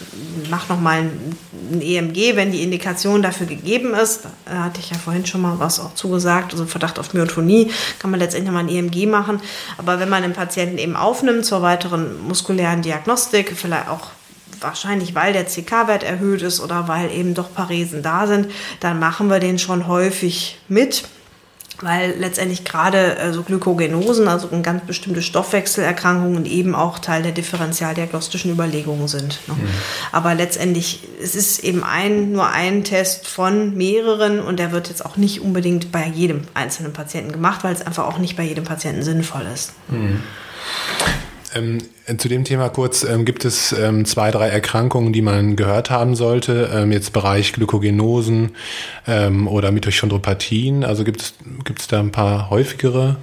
Macht 0.49 0.69
nochmal 0.69 1.01
ein 1.01 1.81
EMG, 1.81 2.35
wenn 2.35 2.51
die 2.51 2.63
Indikation 2.63 3.21
dafür 3.21 3.45
gegeben 3.45 3.93
ist. 3.93 4.21
Da 4.45 4.63
hatte 4.63 4.79
ich 4.79 4.89
ja 4.89 4.97
vorhin 4.97 5.27
schon 5.27 5.41
mal 5.41 5.59
was 5.59 5.79
auch 5.79 5.93
zugesagt. 5.93 6.53
Also 6.53 6.65
Verdacht 6.65 6.97
auf 6.97 7.13
Myotonie 7.13 7.71
kann 7.99 8.09
man 8.09 8.19
letztendlich 8.19 8.51
mal 8.51 8.61
ein 8.61 8.69
EMG 8.69 9.05
machen. 9.05 9.39
Aber 9.77 9.99
wenn 9.99 10.09
man 10.09 10.23
den 10.23 10.33
Patienten 10.33 10.79
eben 10.79 10.95
aufnimmt 10.95 11.45
zur 11.45 11.61
weiteren 11.61 12.27
muskulären 12.27 12.81
Diagnostik, 12.81 13.53
vielleicht 13.55 13.89
auch 13.89 14.16
wahrscheinlich 14.61 15.15
weil 15.15 15.33
der 15.33 15.45
CK-Wert 15.45 16.03
erhöht 16.03 16.41
ist 16.41 16.59
oder 16.59 16.87
weil 16.87 17.11
eben 17.11 17.33
doch 17.33 17.53
Paresen 17.53 18.01
da 18.01 18.27
sind, 18.27 18.51
dann 18.79 18.99
machen 18.99 19.29
wir 19.29 19.39
den 19.39 19.59
schon 19.59 19.87
häufig 19.87 20.59
mit 20.67 21.03
weil 21.81 22.15
letztendlich 22.17 22.63
gerade 22.65 23.17
äh, 23.17 23.33
so 23.33 23.43
Glykogenosen, 23.43 24.27
also 24.27 24.49
ganz 24.63 24.85
bestimmte 24.85 25.21
Stoffwechselerkrankungen 25.21 26.45
eben 26.45 26.73
auch 26.73 26.99
Teil 26.99 27.21
der 27.23 27.31
differentialdiagnostischen 27.31 28.51
Überlegungen 28.51 29.07
sind. 29.07 29.39
Ne? 29.47 29.53
Mhm. 29.53 29.67
Aber 30.11 30.33
letztendlich 30.33 31.01
es 31.21 31.35
ist 31.35 31.63
eben 31.63 31.83
ein 31.83 32.31
nur 32.31 32.47
ein 32.47 32.83
Test 32.83 33.27
von 33.27 33.75
mehreren 33.75 34.39
und 34.39 34.57
der 34.57 34.71
wird 34.71 34.89
jetzt 34.89 35.05
auch 35.05 35.17
nicht 35.17 35.41
unbedingt 35.41 35.91
bei 35.91 36.07
jedem 36.07 36.41
einzelnen 36.53 36.93
Patienten 36.93 37.31
gemacht, 37.31 37.63
weil 37.63 37.73
es 37.73 37.85
einfach 37.85 38.05
auch 38.05 38.17
nicht 38.17 38.35
bei 38.35 38.43
jedem 38.43 38.63
Patienten 38.63 39.03
sinnvoll 39.03 39.45
ist. 39.53 39.73
Mhm. 39.89 40.23
Ähm, 41.57 41.79
zu 42.17 42.29
dem 42.29 42.43
Thema 42.43 42.69
kurz, 42.69 43.03
ähm, 43.03 43.25
gibt 43.25 43.45
es 43.45 43.73
ähm, 43.73 44.05
zwei, 44.05 44.31
drei 44.31 44.49
Erkrankungen, 44.49 45.13
die 45.13 45.21
man 45.21 45.55
gehört 45.55 45.89
haben 45.89 46.15
sollte, 46.15 46.69
ähm, 46.73 46.91
jetzt 46.91 47.13
Bereich 47.13 47.53
Glykogenosen 47.53 48.55
ähm, 49.07 49.47
oder 49.47 49.71
Mitochondropathien, 49.71 50.83
also 50.83 51.03
gibt 51.03 51.21
es, 51.21 51.87
da 51.87 51.99
ein 51.99 52.11
paar 52.11 52.49
häufigere? 52.49 53.17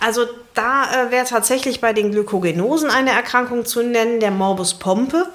Also 0.00 0.22
da 0.54 0.84
äh, 0.84 1.10
wäre 1.10 1.26
tatsächlich 1.26 1.80
bei 1.80 1.92
den 1.92 2.10
Glykogenosen 2.10 2.90
eine 2.90 3.10
Erkrankung 3.10 3.64
zu 3.64 3.82
nennen, 3.82 4.20
der 4.20 4.30
Morbus 4.30 4.74
Pompe. 4.74 5.26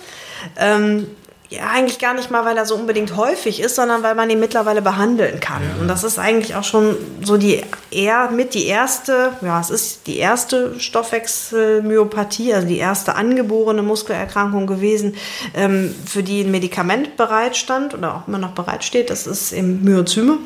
Ja, 1.56 1.70
eigentlich 1.74 2.00
gar 2.00 2.14
nicht 2.14 2.32
mal, 2.32 2.44
weil 2.46 2.58
er 2.58 2.66
so 2.66 2.76
unbedingt 2.76 3.16
häufig 3.16 3.62
ist, 3.62 3.76
sondern 3.76 4.04
weil 4.04 4.16
man 4.16 4.30
ihn 4.30 4.40
mittlerweile 4.40 4.82
behandeln 4.82 5.40
kann. 5.40 5.62
Ja. 5.64 5.82
Und 5.82 5.88
das 5.88 6.04
ist 6.04 6.20
eigentlich 6.20 6.56
auch 6.56 6.64
schon 6.64 6.98
so 7.24 7.38
die 7.38 7.62
eher 7.92 8.30
mit 8.32 8.54
die 8.54 8.66
erste, 8.66 9.32
ja, 9.42 9.60
es 9.60 9.70
ist 9.70 10.08
die 10.08 10.18
erste 10.18 10.80
Stoffwechselmyopathie, 10.80 12.54
also 12.54 12.68
die 12.68 12.78
erste 12.78 13.16
angeborene 13.16 13.84
Muskelerkrankung 13.84 14.68
gewesen, 14.68 15.16
ähm, 15.54 15.96
für 16.06 16.24
die 16.24 16.42
ein 16.42 16.52
Medikament 16.52 17.16
bereitstand 17.18 17.94
oder 17.94 18.16
auch 18.16 18.28
immer 18.28 18.40
noch 18.40 18.52
bereitsteht. 18.52 19.10
Das 19.10 19.28
ist 19.28 19.52
im 19.52 19.84
Myozyme. 19.84 20.38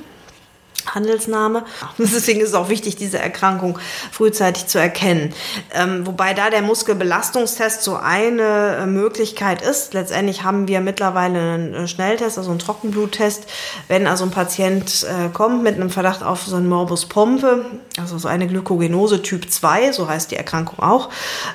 Handelsname. 0.95 1.63
Deswegen 1.97 2.41
ist 2.41 2.49
es 2.49 2.53
auch 2.55 2.69
wichtig, 2.69 2.95
diese 2.95 3.19
Erkrankung 3.19 3.79
frühzeitig 4.11 4.67
zu 4.67 4.79
erkennen. 4.79 5.33
Ähm, 5.73 6.05
wobei 6.05 6.33
da 6.33 6.49
der 6.49 6.61
Muskelbelastungstest 6.61 7.83
so 7.83 7.95
eine 7.95 8.77
äh, 8.81 8.85
Möglichkeit 8.85 9.61
ist. 9.61 9.93
Letztendlich 9.93 10.43
haben 10.43 10.67
wir 10.67 10.81
mittlerweile 10.81 11.39
einen 11.39 11.73
äh, 11.73 11.87
Schnelltest, 11.87 12.37
also 12.37 12.51
einen 12.51 12.59
Trockenbluttest. 12.59 13.45
Wenn 13.87 14.07
also 14.07 14.25
ein 14.25 14.31
Patient 14.31 15.03
äh, 15.03 15.29
kommt 15.29 15.63
mit 15.63 15.75
einem 15.75 15.89
Verdacht 15.89 16.23
auf 16.23 16.45
so 16.45 16.55
einen 16.55 16.67
Morbus 16.67 17.05
Pompe, 17.05 17.65
also 17.99 18.17
so 18.17 18.27
eine 18.27 18.47
Glykogenose 18.47 19.21
Typ 19.21 19.51
2, 19.51 19.91
so 19.91 20.07
heißt 20.07 20.31
die 20.31 20.35
Erkrankung 20.35 20.79
auch, 20.79 21.09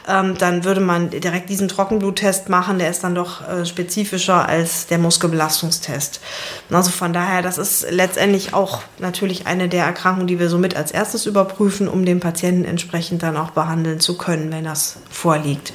ähm, 0.08 0.36
dann 0.38 0.64
würde 0.64 0.80
man 0.80 1.10
direkt 1.10 1.48
diesen 1.50 1.68
Trockenbluttest 1.68 2.48
machen. 2.48 2.78
Der 2.78 2.90
ist 2.90 3.04
dann 3.04 3.14
doch 3.14 3.48
äh, 3.48 3.66
spezifischer 3.66 4.46
als 4.48 4.86
der 4.86 4.98
Muskelbelastungstest. 4.98 6.20
Also 6.70 6.90
von 6.90 7.12
daher, 7.12 7.42
das 7.42 7.58
ist 7.58 7.86
letztendlich 7.90 8.54
auch 8.54 8.82
natürlich 8.98 9.23
natürlich 9.24 9.46
eine 9.46 9.70
der 9.70 9.86
Erkrankungen, 9.86 10.26
die 10.26 10.38
wir 10.38 10.50
somit 10.50 10.76
als 10.76 10.90
erstes 10.90 11.24
überprüfen, 11.24 11.88
um 11.88 12.04
den 12.04 12.20
Patienten 12.20 12.66
entsprechend 12.66 13.22
dann 13.22 13.38
auch 13.38 13.52
behandeln 13.52 13.98
zu 13.98 14.18
können, 14.18 14.52
wenn 14.52 14.64
das 14.64 14.98
vorliegt. 15.10 15.72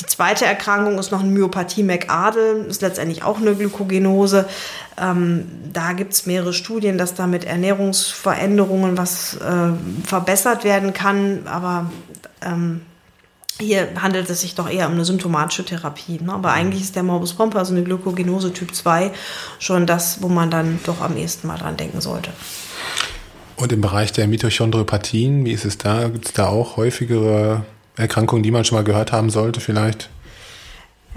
Die 0.00 0.06
zweite 0.06 0.44
Erkrankung 0.44 0.96
ist 0.98 1.10
noch 1.10 1.20
eine 1.20 1.30
Myopathie 1.30 1.82
McArdle, 1.82 2.66
ist 2.68 2.82
letztendlich 2.82 3.24
auch 3.24 3.38
eine 3.38 3.56
Glykogenose. 3.56 4.46
Ähm, 4.96 5.46
da 5.72 5.92
gibt 5.92 6.12
es 6.12 6.26
mehrere 6.26 6.52
Studien, 6.52 6.96
dass 6.96 7.14
da 7.14 7.26
mit 7.26 7.44
Ernährungsveränderungen 7.44 8.96
was 8.96 9.38
äh, 9.38 9.72
verbessert 10.06 10.62
werden 10.62 10.92
kann, 10.92 11.40
aber 11.46 11.90
ähm, 12.42 12.82
hier 13.60 13.88
handelt 14.00 14.28
es 14.30 14.40
sich 14.40 14.54
doch 14.54 14.68
eher 14.68 14.86
um 14.86 14.94
eine 14.94 15.04
symptomatische 15.04 15.64
Therapie. 15.64 16.20
Ne? 16.20 16.32
Aber 16.32 16.52
eigentlich 16.52 16.82
ist 16.82 16.96
der 16.96 17.02
Morbus 17.02 17.34
Pompe, 17.34 17.58
also 17.58 17.72
eine 17.72 17.84
Glykogenose 17.84 18.52
Typ 18.52 18.74
2, 18.74 19.12
schon 19.58 19.86
das, 19.86 20.22
wo 20.22 20.28
man 20.28 20.50
dann 20.50 20.80
doch 20.84 21.00
am 21.00 21.16
ehesten 21.16 21.46
mal 21.46 21.58
dran 21.58 21.76
denken 21.76 22.00
sollte. 22.00 22.30
Und 23.56 23.72
im 23.72 23.80
Bereich 23.80 24.12
der 24.12 24.26
Mitochondriopathien, 24.26 25.44
wie 25.44 25.52
ist 25.52 25.64
es 25.64 25.78
da? 25.78 26.08
Gibt 26.08 26.26
es 26.26 26.32
da 26.32 26.48
auch 26.48 26.76
häufigere 26.76 27.64
Erkrankungen, 27.96 28.42
die 28.42 28.50
man 28.50 28.64
schon 28.64 28.76
mal 28.76 28.84
gehört 28.84 29.12
haben 29.12 29.30
sollte 29.30 29.60
vielleicht? 29.60 30.10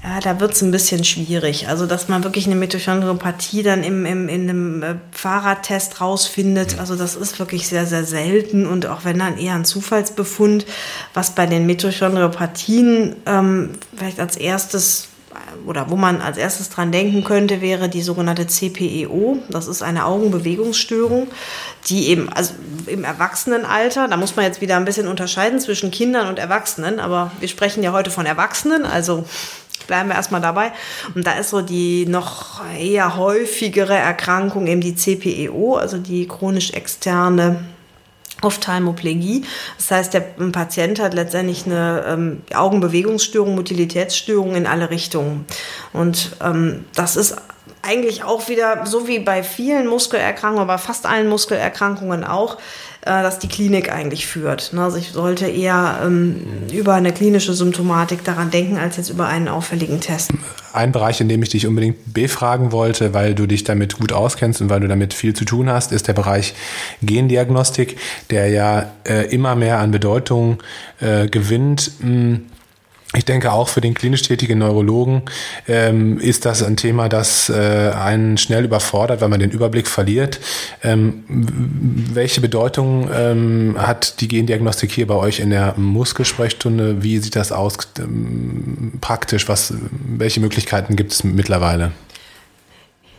Ja, 0.08 0.22
da 0.22 0.40
wird 0.40 0.54
es 0.54 0.62
ein 0.62 0.72
bisschen 0.72 1.04
schwierig. 1.04 1.68
Also, 1.68 1.86
dass 1.86 2.08
man 2.08 2.24
wirklich 2.24 2.46
eine 2.46 2.56
Mitochondriopathie 2.56 3.62
dann 3.62 3.84
im, 3.84 4.06
im, 4.06 4.30
in 4.30 4.50
einem 4.50 4.84
äh, 4.84 4.96
Fahrradtest 5.12 6.00
rausfindet, 6.00 6.80
also 6.80 6.96
das 6.96 7.16
ist 7.16 7.40
wirklich 7.40 7.68
sehr, 7.68 7.86
sehr 7.86 8.06
selten 8.06 8.66
und 8.66 8.86
auch 8.86 9.04
wenn 9.04 9.20
dann 9.20 9.38
eher 9.38 9.56
ein 9.56 9.66
Zufallsbefund, 9.66 10.66
was 11.14 11.32
bei 11.32 11.46
den 11.46 11.66
Mitochondriopathien 11.66 13.18
ähm, 13.26 13.72
vielleicht 13.98 14.22
als 14.22 14.38
erstes 14.38 15.10
oder 15.66 15.90
wo 15.90 15.96
man 15.96 16.22
als 16.22 16.38
erstes 16.38 16.70
dran 16.70 16.92
denken 16.92 17.24
könnte, 17.24 17.62
wäre 17.62 17.90
die 17.90 18.02
sogenannte 18.02 18.48
CPEO. 18.48 19.40
Das 19.50 19.68
ist 19.68 19.82
eine 19.82 20.06
Augenbewegungsstörung, 20.06 21.28
die 21.90 22.08
eben 22.08 22.30
also 22.30 22.54
im 22.86 23.04
Erwachsenenalter, 23.04 24.08
da 24.08 24.18
muss 24.18 24.36
man 24.36 24.46
jetzt 24.46 24.62
wieder 24.62 24.78
ein 24.78 24.86
bisschen 24.86 25.08
unterscheiden 25.08 25.60
zwischen 25.60 25.92
Kindern 25.92 26.28
und 26.28 26.40
Erwachsenen, 26.40 27.00
aber 27.00 27.32
wir 27.40 27.48
sprechen 27.50 27.84
ja 27.84 27.92
heute 27.92 28.10
von 28.10 28.26
Erwachsenen, 28.26 28.86
also 28.86 29.26
bleiben 29.88 30.10
wir 30.10 30.16
erstmal 30.16 30.42
dabei. 30.42 30.72
Und 31.16 31.26
da 31.26 31.34
ist 31.34 31.50
so 31.50 31.62
die 31.62 32.06
noch 32.06 32.62
eher 32.78 33.18
häufigere 33.18 33.96
Erkrankung 33.96 34.68
eben 34.68 34.82
die 34.82 34.96
CPEO, 34.96 35.76
also 35.76 35.98
die 35.98 36.28
chronisch 36.28 36.72
externe 36.72 37.66
Ophthalmoplegie. 38.42 39.46
Das 39.78 39.92
heißt, 39.92 40.14
der 40.14 40.20
Patient 40.20 41.00
hat 41.00 41.14
letztendlich 41.14 41.66
eine 41.66 42.04
ähm, 42.08 42.42
Augenbewegungsstörung, 42.54 43.56
Motilitätsstörung 43.56 44.56
in 44.56 44.68
alle 44.68 44.90
Richtungen. 44.90 45.46
Und 45.94 46.36
ähm, 46.44 46.86
das 46.94 47.16
ist 47.16 47.36
eigentlich 47.82 48.24
auch 48.24 48.50
wieder, 48.50 48.86
so 48.86 49.08
wie 49.08 49.20
bei 49.20 49.44
vielen 49.44 49.88
Muskelerkrankungen, 49.88 50.70
aber 50.70 50.78
fast 50.78 51.06
allen 51.06 51.30
Muskelerkrankungen 51.30 52.24
auch, 52.24 52.58
äh, 53.08 53.24
dass 53.24 53.40
die 53.40 53.48
Klinik 53.48 53.92
eigentlich 53.92 54.28
führt. 54.28 54.74
Ne? 54.74 54.84
Also 54.84 54.98
ich 54.98 55.12
sollte 55.12 55.48
eher 55.48 56.02
ähm, 56.04 56.46
über 56.72 56.94
eine 56.94 57.14
klinische 57.14 57.54
Symptomatik 57.54 58.24
daran 58.24 58.52
denken, 58.52 58.78
als 58.78 58.98
jetzt 58.98 59.10
über 59.10 59.28
einen 59.28 59.48
auffälligen 59.48 60.02
Test. 60.02 60.32
Ein 60.74 60.92
Bereich, 60.92 61.22
in 61.22 61.30
dem 61.30 61.42
ich 61.42 61.50
dich 61.50 61.66
unbedingt 61.66 62.14
befragen 62.14 62.72
wollte, 62.72 63.14
weil 63.14 63.34
du 63.34 63.48
dich 63.48 63.64
damit 63.64 63.98
gut 63.98 64.12
auskennst 64.12 64.62
und 64.62 64.70
weil 64.70 64.82
du 64.82 64.88
damit 64.88 65.14
viel 65.14 65.34
zu 65.34 65.46
tun 65.46 65.70
hast, 65.70 65.92
ist 65.92 66.08
der 66.08 66.14
Bereich 66.14 66.54
Gendiagnostik, 67.02 67.98
der 68.30 68.50
ja 68.50 68.92
äh, 69.08 69.26
immer 69.34 69.56
mehr 69.56 69.80
an 69.80 69.92
Bedeutung 69.92 70.60
äh, 71.00 71.28
gewinnt. 71.28 71.92
Hm 72.02 72.46
ich 73.16 73.24
denke 73.24 73.54
auch 73.54 73.70
für 73.70 73.80
den 73.80 73.94
klinisch 73.94 74.24
tätigen 74.24 74.60
Neurologen 74.60 75.24
ähm, 75.68 76.20
ist 76.20 76.46
das 76.46 76.62
ein 76.62 76.76
Thema, 76.76 77.08
das 77.08 77.50
äh, 77.50 77.92
einen 77.92 78.38
schnell 78.38 78.66
überfordert, 78.66 79.22
weil 79.22 79.30
man 79.30 79.40
den 79.40 79.52
Überblick 79.52 79.88
verliert. 79.88 80.40
Ähm, 80.84 81.24
welche 81.28 82.42
Bedeutung 82.42 83.10
ähm, 83.14 83.76
hat 83.78 84.20
die 84.20 84.28
Gendiagnostik 84.28 84.92
hier 84.92 85.08
bei 85.08 85.16
euch 85.16 85.40
in 85.40 85.52
der 85.52 85.76
Muskelsprechstunde? 85.78 87.02
Wie 87.02 87.18
sieht 87.20 87.38
das 87.38 87.54
aus 87.54 87.78
ähm, 87.98 88.94
praktisch? 89.00 89.48
Was, 89.48 89.74
welche 90.06 90.42
Möglichkeiten 90.42 90.98
gibt 90.98 91.14
es 91.14 91.24
mittlerweile? 91.24 91.94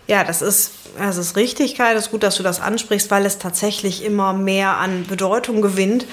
Ja, 0.07 0.23
das 0.23 0.43
ist, 0.43 0.73
das 0.99 1.17
ist 1.17 1.37
richtig, 1.37 1.77
Kai. 1.77 1.95
Das 1.95 2.07
ist 2.07 2.11
gut, 2.11 2.23
dass 2.23 2.37
du 2.37 2.43
das 2.43 2.61
ansprichst, 2.61 3.11
weil 3.11 3.25
es 3.25 3.39
tatsächlich 3.39 4.05
immer 4.05 4.35
mehr 4.35 4.77
an 4.77 5.07
Bedeutung 5.07 5.63
gewinnt. 5.63 6.07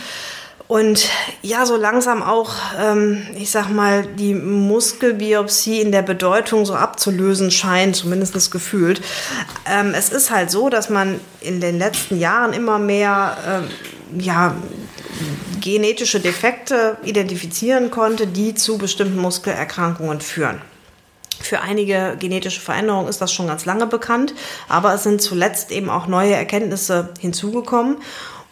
Und 0.67 1.09
ja, 1.43 1.65
so 1.65 1.75
langsam 1.75 2.23
auch, 2.23 2.53
ähm, 2.79 3.21
ich 3.37 3.51
sag 3.51 3.69
mal, 3.69 4.05
die 4.05 4.33
Muskelbiopsie 4.33 5.79
in 5.79 5.91
der 5.91 6.01
Bedeutung 6.01 6.65
so 6.65 6.73
abzulösen 6.73 7.51
scheint, 7.51 7.95
zumindest 7.95 8.49
gefühlt. 8.49 9.01
Ähm, 9.69 9.93
es 9.95 10.09
ist 10.09 10.31
halt 10.31 10.49
so, 10.49 10.69
dass 10.69 10.89
man 10.89 11.19
in 11.41 11.61
den 11.61 11.77
letzten 11.77 12.19
Jahren 12.19 12.53
immer 12.53 12.79
mehr, 12.79 13.37
ähm, 13.47 14.19
ja, 14.19 14.55
genetische 15.61 16.19
Defekte 16.19 16.97
identifizieren 17.03 17.91
konnte, 17.91 18.27
die 18.27 18.55
zu 18.55 18.77
bestimmten 18.77 19.17
Muskelerkrankungen 19.17 20.19
führen. 20.19 20.61
Für 21.41 21.61
einige 21.61 22.15
genetische 22.19 22.61
Veränderungen 22.61 23.07
ist 23.07 23.21
das 23.21 23.31
schon 23.31 23.47
ganz 23.47 23.65
lange 23.65 23.87
bekannt, 23.87 24.33
aber 24.67 24.93
es 24.93 25.03
sind 25.03 25.21
zuletzt 25.21 25.71
eben 25.71 25.89
auch 25.89 26.07
neue 26.07 26.33
Erkenntnisse 26.33 27.09
hinzugekommen 27.19 27.97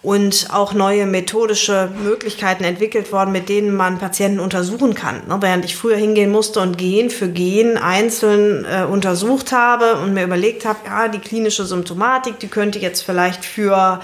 und 0.03 0.49
auch 0.51 0.73
neue 0.73 1.05
methodische 1.05 1.89
Möglichkeiten 2.03 2.65
entwickelt 2.65 3.13
worden, 3.13 3.31
mit 3.31 3.47
denen 3.47 3.73
man 3.73 3.99
Patienten 3.99 4.41
untersuchen 4.41 4.95
kann. 4.95 5.21
Ne, 5.27 5.37
während 5.39 5.63
ich 5.63 5.77
früher 5.77 5.95
hingehen 5.95 6.29
musste 6.29 6.59
und 6.59 6.77
Gen 6.77 7.09
für 7.09 7.29
Gen 7.29 7.77
einzeln 7.77 8.65
äh, 8.65 8.83
untersucht 8.83 9.53
habe 9.53 9.95
und 9.95 10.13
mir 10.13 10.25
überlegt 10.25 10.65
habe, 10.65 10.79
ja, 10.85 11.07
die 11.07 11.19
klinische 11.19 11.65
Symptomatik, 11.65 12.37
die 12.39 12.49
könnte 12.49 12.79
jetzt 12.79 13.01
vielleicht 13.01 13.45
für 13.45 14.01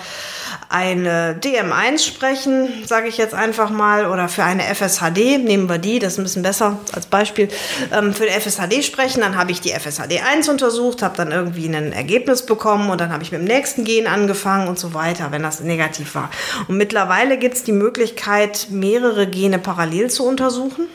eine 0.70 1.36
DM1 1.42 2.06
sprechen, 2.06 2.70
sage 2.86 3.08
ich 3.08 3.18
jetzt 3.18 3.34
einfach 3.34 3.72
mal, 3.72 4.06
oder 4.06 4.30
für 4.30 4.44
eine 4.44 4.64
FSHD, 4.64 5.44
nehmen 5.44 5.68
wir 5.68 5.80
die, 5.80 5.98
das 5.98 6.14
ist 6.14 6.20
ein 6.20 6.24
bisschen 6.24 6.44
besser 6.44 6.80
als 6.94 7.08
Beispiel, 7.08 7.50
ähm, 7.92 8.14
für 8.14 8.26
die 8.26 8.32
FSHD 8.32 8.84
sprechen, 8.84 9.22
dann 9.22 9.36
habe 9.36 9.52
ich 9.52 9.62
die 9.62 9.72
FSHD 9.72 10.22
1 10.24 10.48
untersucht, 10.48 11.02
habe 11.02 11.18
dann 11.18 11.32
irgendwie 11.32 11.66
ein 11.66 11.92
Ergebnis 11.92 12.46
bekommen 12.46 12.92
und 12.92 13.02
dann 13.02 13.12
habe 13.12 13.24
ich 13.24 13.32
mit 13.32 13.42
dem 13.42 13.48
nächsten 13.48 13.84
Gen 13.84 14.06
angefangen 14.06 14.68
und 14.68 14.78
so 14.78 14.94
weiter, 14.94 15.32
wenn 15.32 15.42
das 15.42 15.60
negativ 15.60 16.14
war. 16.14 16.30
Und 16.68 16.78
mittlerweile 16.78 17.40
gibt 17.40 17.56
es 17.56 17.64
die 17.64 17.72
Möglichkeit, 17.72 18.68
mehrere 18.70 19.26
Gene 19.26 19.58
parallel 19.58 20.12
zu 20.12 20.24
untersuchen. 20.24 20.88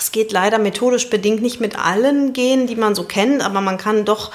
Es 0.00 0.12
geht 0.12 0.32
leider 0.32 0.58
methodisch 0.58 1.10
bedingt 1.10 1.42
nicht 1.42 1.60
mit 1.60 1.78
allen 1.78 2.32
Genen, 2.32 2.66
die 2.66 2.74
man 2.74 2.94
so 2.94 3.04
kennt, 3.04 3.44
aber 3.44 3.60
man 3.60 3.76
kann 3.76 4.06
doch 4.06 4.32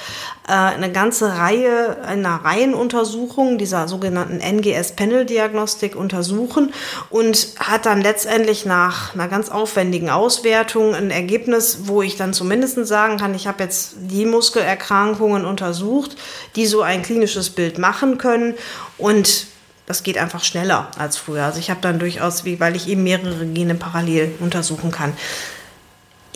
äh, 0.47 0.51
eine 0.51 0.91
ganze 0.91 1.37
Reihe 1.39 2.03
einer 2.05 2.35
Reihenuntersuchung 2.35 3.57
dieser 3.57 3.87
sogenannten 3.87 4.41
NGS-Panel-Diagnostik 4.41 5.95
untersuchen 5.95 6.71
und 7.09 7.47
hat 7.57 7.87
dann 7.87 8.03
letztendlich 8.03 8.67
nach 8.67 9.15
einer 9.15 9.27
ganz 9.27 9.49
aufwendigen 9.49 10.11
Auswertung 10.11 10.93
ein 10.93 11.09
Ergebnis, 11.09 11.79
wo 11.85 12.03
ich 12.03 12.15
dann 12.15 12.31
zumindest 12.31 12.85
sagen 12.85 13.17
kann, 13.17 13.33
ich 13.33 13.47
habe 13.47 13.63
jetzt 13.63 13.95
die 13.97 14.27
Muskelerkrankungen 14.27 15.45
untersucht, 15.45 16.15
die 16.55 16.67
so 16.67 16.83
ein 16.83 17.01
klinisches 17.01 17.49
Bild 17.49 17.79
machen 17.79 18.19
können 18.19 18.53
und 18.99 19.47
das 19.87 20.03
geht 20.03 20.17
einfach 20.17 20.43
schneller 20.43 20.89
als 20.97 21.17
früher. 21.17 21.43
Also 21.43 21.59
ich 21.59 21.69
habe 21.69 21.81
dann 21.81 21.99
durchaus, 21.99 22.43
weil 22.45 22.75
ich 22.75 22.87
eben 22.87 23.03
mehrere 23.03 23.45
Gene 23.45 23.75
parallel 23.75 24.31
untersuchen 24.39 24.91
kann. 24.91 25.13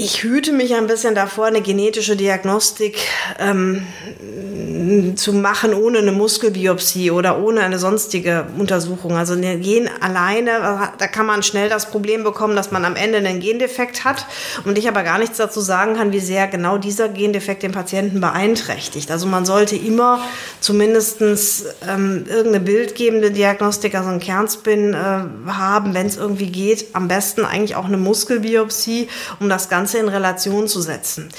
Ich 0.01 0.23
hüte 0.23 0.53
mich 0.53 0.75
ein 0.75 0.87
bisschen 0.87 1.13
davor, 1.13 1.47
eine 1.47 1.59
genetische 1.59 2.15
Diagnostik 2.15 2.99
ähm, 3.37 3.85
zu 5.17 5.33
machen 5.33 5.73
ohne 5.73 5.97
eine 5.97 6.13
Muskelbiopsie 6.13 7.11
oder 7.11 7.37
ohne 7.43 7.59
eine 7.59 7.79
sonstige 7.79 8.47
Untersuchung. 8.57 9.17
Also 9.17 9.33
eine 9.33 9.59
Gen 9.59 9.89
alleine, 9.99 10.91
da 10.97 11.07
kann 11.07 11.25
man 11.25 11.43
schnell 11.43 11.67
das 11.67 11.91
Problem 11.91 12.23
bekommen, 12.23 12.55
dass 12.55 12.71
man 12.71 12.85
am 12.85 12.95
Ende 12.95 13.17
einen 13.17 13.41
Gendefekt 13.41 14.05
hat 14.05 14.25
und 14.63 14.77
ich 14.77 14.87
aber 14.87 15.03
gar 15.03 15.19
nichts 15.19 15.37
dazu 15.37 15.59
sagen 15.59 15.95
kann, 15.95 16.13
wie 16.13 16.21
sehr 16.21 16.47
genau 16.47 16.77
dieser 16.77 17.09
Gendefekt 17.09 17.63
den 17.63 17.73
Patienten 17.73 18.21
beeinträchtigt. 18.21 19.11
Also 19.11 19.27
man 19.27 19.45
sollte 19.45 19.75
immer 19.75 20.21
zumindest 20.61 21.19
ähm, 21.21 22.23
irgendeine 22.25 22.61
bildgebende 22.61 23.31
Diagnostik, 23.31 23.95
also 23.95 24.09
einen 24.09 24.21
Kernspin 24.21 24.93
äh, 24.93 25.51
haben, 25.51 25.93
wenn 25.93 26.07
es 26.07 26.15
irgendwie 26.15 26.47
geht. 26.47 26.87
Am 26.93 27.09
besten 27.09 27.43
eigentlich 27.43 27.75
auch 27.75 27.85
eine 27.85 27.97
Muskelbiopsie, 27.97 29.09
um 29.41 29.49
das 29.49 29.67
Ganze 29.67 29.88
Ganze 29.89 29.97
in 29.97 30.09
Relation 30.09 30.67
zu 30.67 30.81
setzen. 30.81 31.29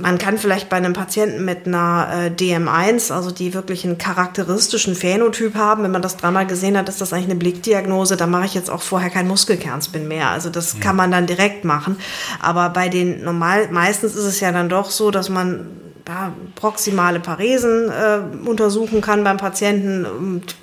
Man 0.00 0.18
kann 0.18 0.38
vielleicht 0.38 0.68
bei 0.68 0.76
einem 0.76 0.92
Patienten 0.94 1.44
mit 1.44 1.66
einer 1.66 2.08
äh, 2.12 2.30
DM1, 2.30 3.12
also 3.12 3.30
die 3.30 3.52
wirklich 3.54 3.84
einen 3.84 3.98
charakteristischen 3.98 4.94
Phänotyp 4.94 5.54
haben, 5.54 5.82
wenn 5.82 5.90
man 5.90 6.02
das 6.02 6.16
dreimal 6.16 6.46
gesehen 6.46 6.76
hat, 6.76 6.88
ist 6.88 7.00
das 7.00 7.12
eigentlich 7.12 7.30
eine 7.30 7.36
Blickdiagnose, 7.36 8.16
da 8.16 8.26
mache 8.26 8.46
ich 8.46 8.54
jetzt 8.54 8.70
auch 8.70 8.82
vorher 8.82 9.10
kein 9.10 9.28
Muskelkernspin 9.28 10.08
mehr. 10.08 10.30
Also 10.30 10.50
das 10.50 10.74
ja. 10.74 10.80
kann 10.80 10.96
man 10.96 11.10
dann 11.10 11.26
direkt 11.26 11.64
machen. 11.64 11.96
Aber 12.40 12.70
bei 12.70 12.88
den 12.88 13.22
normal, 13.22 13.68
meistens 13.70 14.14
ist 14.14 14.24
es 14.24 14.40
ja 14.40 14.52
dann 14.52 14.68
doch 14.68 14.90
so, 14.90 15.10
dass 15.10 15.28
man 15.28 15.66
ja, 16.06 16.32
proximale 16.54 17.20
Paresen 17.20 17.90
äh, 17.90 18.48
untersuchen 18.48 19.02
kann 19.02 19.24
beim 19.24 19.36
Patienten 19.36 20.06
und 20.06 20.56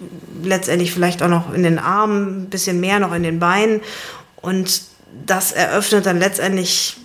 letztendlich 0.44 0.92
vielleicht 0.92 1.22
auch 1.22 1.30
noch 1.30 1.54
in 1.54 1.64
den 1.64 1.78
Armen, 1.78 2.44
ein 2.44 2.50
bisschen 2.50 2.80
mehr 2.80 3.00
noch 3.00 3.14
in 3.14 3.24
den 3.24 3.40
Beinen. 3.40 3.82
Und 4.42 4.95
das 5.26 5.52
eröffnet 5.52 6.06
dann 6.06 6.20
letztendlich 6.20 6.98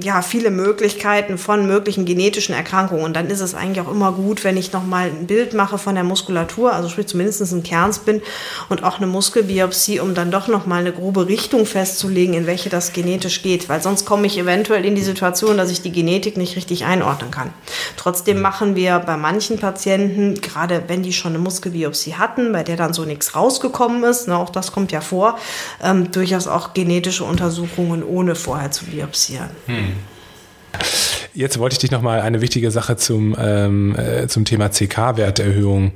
ja, 0.00 0.22
viele 0.22 0.50
Möglichkeiten 0.50 1.38
von 1.38 1.66
möglichen 1.66 2.04
genetischen 2.04 2.54
Erkrankungen. 2.54 3.04
Und 3.04 3.16
dann 3.16 3.28
ist 3.28 3.40
es 3.40 3.54
eigentlich 3.54 3.84
auch 3.84 3.90
immer 3.90 4.12
gut, 4.12 4.44
wenn 4.44 4.56
ich 4.56 4.72
nochmal 4.72 5.08
ein 5.08 5.26
Bild 5.26 5.54
mache 5.54 5.78
von 5.78 5.94
der 5.94 6.04
Muskulatur, 6.04 6.72
also 6.72 6.88
sprich 6.88 7.06
zumindest 7.06 7.40
ein 7.52 7.62
Kernspin 7.62 8.22
und 8.68 8.84
auch 8.84 8.98
eine 8.98 9.06
Muskelbiopsie, 9.06 10.00
um 10.00 10.14
dann 10.14 10.30
doch 10.30 10.48
nochmal 10.48 10.80
eine 10.80 10.92
grobe 10.92 11.28
Richtung 11.28 11.66
festzulegen, 11.66 12.34
in 12.34 12.46
welche 12.46 12.68
das 12.68 12.92
genetisch 12.92 13.42
geht. 13.42 13.68
Weil 13.68 13.82
sonst 13.82 14.04
komme 14.04 14.26
ich 14.26 14.38
eventuell 14.38 14.84
in 14.84 14.94
die 14.94 15.02
Situation, 15.02 15.56
dass 15.56 15.70
ich 15.70 15.82
die 15.82 15.92
Genetik 15.92 16.36
nicht 16.36 16.56
richtig 16.56 16.84
einordnen 16.84 17.30
kann. 17.30 17.52
Trotzdem 17.96 18.40
machen 18.40 18.76
wir 18.76 18.98
bei 19.00 19.16
manchen 19.16 19.58
Patienten, 19.58 20.40
gerade 20.40 20.84
wenn 20.86 21.02
die 21.02 21.12
schon 21.12 21.32
eine 21.32 21.38
Muskelbiopsie 21.38 22.14
hatten, 22.14 22.52
bei 22.52 22.62
der 22.62 22.76
dann 22.76 22.92
so 22.92 23.04
nichts 23.04 23.34
rausgekommen 23.34 24.04
ist, 24.04 24.28
ne, 24.28 24.36
auch 24.36 24.50
das 24.50 24.72
kommt 24.72 24.92
ja 24.92 25.00
vor, 25.00 25.38
ähm, 25.82 26.10
durchaus 26.12 26.46
auch 26.46 26.74
genetische 26.74 27.24
Untersuchungen 27.24 28.02
ohne 28.02 28.34
vorher 28.34 28.70
zu 28.70 28.84
biopsieren. 28.84 29.48
Hm. 29.66 29.77
Hum. 29.78 31.07
Jetzt 31.38 31.60
wollte 31.60 31.74
ich 31.74 31.78
dich 31.78 31.92
noch 31.92 32.02
mal 32.02 32.20
eine 32.20 32.40
wichtige 32.40 32.72
Sache 32.72 32.96
zum, 32.96 33.36
ähm, 33.38 33.94
äh, 33.94 34.26
zum 34.26 34.44
Thema 34.44 34.70
CK-Werterhöhung 34.70 35.92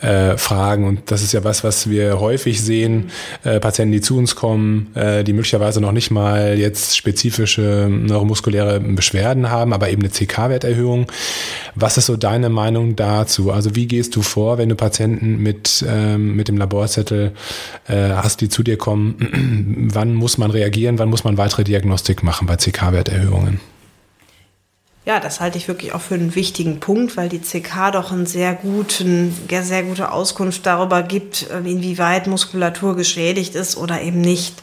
äh, 0.00 0.38
fragen. 0.38 0.86
Und 0.86 1.10
das 1.10 1.22
ist 1.22 1.34
ja 1.34 1.44
was, 1.44 1.62
was 1.62 1.90
wir 1.90 2.20
häufig 2.20 2.62
sehen. 2.62 3.10
Äh, 3.44 3.60
Patienten, 3.60 3.92
die 3.92 4.00
zu 4.00 4.16
uns 4.16 4.34
kommen, 4.34 4.90
äh, 4.94 5.24
die 5.24 5.34
möglicherweise 5.34 5.82
noch 5.82 5.92
nicht 5.92 6.10
mal 6.10 6.58
jetzt 6.58 6.96
spezifische 6.96 7.86
neuromuskuläre 7.90 8.80
Beschwerden 8.80 9.50
haben, 9.50 9.74
aber 9.74 9.90
eben 9.90 10.00
eine 10.00 10.10
CK-Werterhöhung. 10.10 11.12
Was 11.74 11.98
ist 11.98 12.06
so 12.06 12.16
deine 12.16 12.48
Meinung 12.48 12.96
dazu? 12.96 13.52
Also 13.52 13.76
wie 13.76 13.88
gehst 13.88 14.16
du 14.16 14.22
vor, 14.22 14.56
wenn 14.56 14.70
du 14.70 14.74
Patienten 14.74 15.42
mit, 15.42 15.84
ähm, 15.86 16.34
mit 16.34 16.48
dem 16.48 16.56
Laborzettel 16.56 17.32
äh, 17.88 17.94
hast, 17.94 18.40
die 18.40 18.48
zu 18.48 18.62
dir 18.62 18.78
kommen? 18.78 19.90
wann 19.92 20.14
muss 20.14 20.38
man 20.38 20.50
reagieren? 20.50 20.98
Wann 20.98 21.10
muss 21.10 21.24
man 21.24 21.36
weitere 21.36 21.64
Diagnostik 21.64 22.22
machen 22.22 22.46
bei 22.46 22.56
CK-Werterhöhungen? 22.56 23.60
Ja, 25.08 25.20
das 25.20 25.40
halte 25.40 25.56
ich 25.56 25.68
wirklich 25.68 25.94
auch 25.94 26.02
für 26.02 26.16
einen 26.16 26.34
wichtigen 26.34 26.80
Punkt, 26.80 27.16
weil 27.16 27.30
die 27.30 27.40
CK 27.40 27.92
doch 27.92 28.12
einen 28.12 28.26
sehr 28.26 28.52
guten, 28.52 29.34
sehr 29.48 29.82
gute 29.82 30.12
Auskunft 30.12 30.66
darüber 30.66 31.02
gibt, 31.02 31.48
äh, 31.50 31.60
inwieweit 31.60 32.26
Muskulatur 32.26 32.94
geschädigt 32.94 33.54
ist 33.54 33.78
oder 33.78 34.02
eben 34.02 34.20
nicht. 34.20 34.62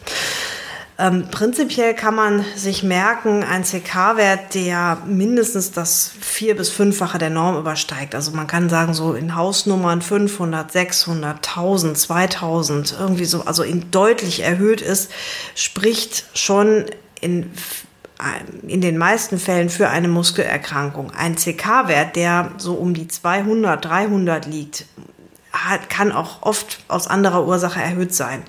Ähm, 0.99 1.29
prinzipiell 1.31 1.95
kann 1.95 2.13
man 2.13 2.45
sich 2.55 2.84
merken, 2.84 3.43
ein 3.43 3.63
CK-Wert, 3.63 4.53
der 4.53 4.99
mindestens 5.08 5.71
das 5.71 6.12
vier- 6.21 6.55
bis 6.55 6.69
fünffache 6.69 7.17
der 7.17 7.31
Norm 7.31 7.58
übersteigt. 7.58 8.13
Also 8.13 8.29
man 8.29 8.45
kann 8.45 8.69
sagen, 8.69 8.93
so 8.93 9.13
in 9.13 9.36
Hausnummern 9.36 10.03
500, 10.03 10.71
600, 10.71 11.38
1000, 11.38 11.97
2000, 11.97 12.95
irgendwie 12.99 13.25
so, 13.25 13.45
also 13.45 13.63
in 13.63 13.89
deutlich 13.89 14.43
erhöht 14.43 14.81
ist, 14.81 15.10
spricht 15.55 16.25
schon 16.36 16.86
in 17.19 17.51
in 18.67 18.82
den 18.82 18.97
meisten 18.97 19.39
Fällen 19.39 19.69
für 19.69 19.89
eine 19.89 20.08
Muskelerkrankung. 20.08 21.12
Ein 21.12 21.36
CK-Wert, 21.36 22.15
der 22.15 22.51
so 22.58 22.73
um 22.73 22.93
die 22.93 23.08
200, 23.08 23.84
300 23.84 24.45
liegt, 24.45 24.86
hat, 25.51 25.89
kann 25.89 26.12
auch 26.12 26.41
oft 26.41 26.80
aus 26.88 27.08
anderer 27.08 27.45
Ursache 27.45 27.82
erhöht 27.82 28.13
sein. 28.13 28.43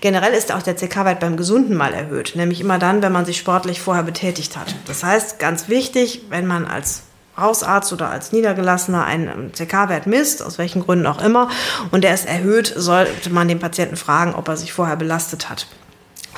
Generell 0.00 0.32
ist 0.32 0.52
auch 0.52 0.62
der 0.62 0.76
CK-Wert 0.76 1.20
beim 1.20 1.36
Gesunden 1.36 1.76
mal 1.76 1.92
erhöht, 1.92 2.32
nämlich 2.34 2.60
immer 2.60 2.78
dann, 2.78 3.02
wenn 3.02 3.12
man 3.12 3.24
sich 3.24 3.38
sportlich 3.38 3.80
vorher 3.80 4.04
betätigt 4.04 4.56
hat. 4.56 4.74
Das 4.86 5.04
heißt, 5.04 5.38
ganz 5.38 5.68
wichtig, 5.68 6.22
wenn 6.30 6.46
man 6.46 6.66
als 6.66 7.02
Hausarzt 7.36 7.92
oder 7.92 8.10
als 8.10 8.32
Niedergelassener 8.32 9.04
einen 9.04 9.52
CK-Wert 9.52 10.06
misst, 10.06 10.42
aus 10.42 10.58
welchen 10.58 10.82
Gründen 10.82 11.06
auch 11.06 11.22
immer, 11.22 11.48
und 11.90 12.04
der 12.04 12.14
ist 12.14 12.26
erhöht, 12.26 12.72
sollte 12.76 13.30
man 13.30 13.48
den 13.48 13.58
Patienten 13.58 13.96
fragen, 13.96 14.34
ob 14.34 14.48
er 14.48 14.56
sich 14.56 14.72
vorher 14.72 14.96
belastet 14.96 15.48
hat. 15.48 15.66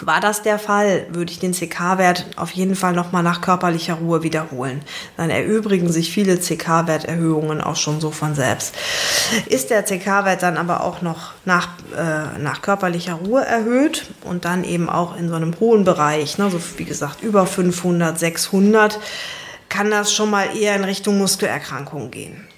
War 0.01 0.21
das 0.21 0.43
der 0.43 0.59
Fall, 0.59 1.07
würde 1.11 1.31
ich 1.31 1.39
den 1.39 1.53
CK-Wert 1.53 2.27
auf 2.37 2.51
jeden 2.51 2.75
Fall 2.75 2.95
nochmal 2.95 3.23
nach 3.23 3.41
körperlicher 3.41 3.95
Ruhe 3.95 4.25
wiederholen. 4.25 4.83
Dann 5.17 5.31
erübrigen 5.31 5.93
sich 5.93 6.11
viele 6.11 6.37
CK-Werterhöhungen 6.37 7.61
auch 7.61 7.77
schon 7.77 8.01
so 8.01 8.11
von 8.11 8.35
selbst. 8.35 8.75
Ist 9.47 9.71
der 9.71 9.85
CK-Wert 9.85 10.43
dann 10.43 10.57
aber 10.57 10.83
auch 10.83 11.01
noch 11.01 11.33
nach, 11.45 11.69
äh, 11.97 12.39
nach 12.41 12.61
körperlicher 12.61 13.15
Ruhe 13.15 13.45
erhöht 13.45 14.07
und 14.25 14.45
dann 14.45 14.65
eben 14.65 14.89
auch 14.89 15.17
in 15.17 15.29
so 15.29 15.37
einem 15.37 15.55
hohen 15.61 15.85
Bereich, 15.85 16.39
ne, 16.39 16.51
so 16.51 16.61
wie 16.77 16.85
gesagt 16.85 17.23
über 17.23 17.47
500, 17.47 18.19
600, 18.19 18.99
kann 19.69 19.91
das 19.91 20.13
schon 20.13 20.31
mal 20.31 20.57
eher 20.57 20.75
in 20.75 20.85
Richtung 20.85 21.19
Muskelerkrankungen 21.19 22.11
gehen. 22.11 22.49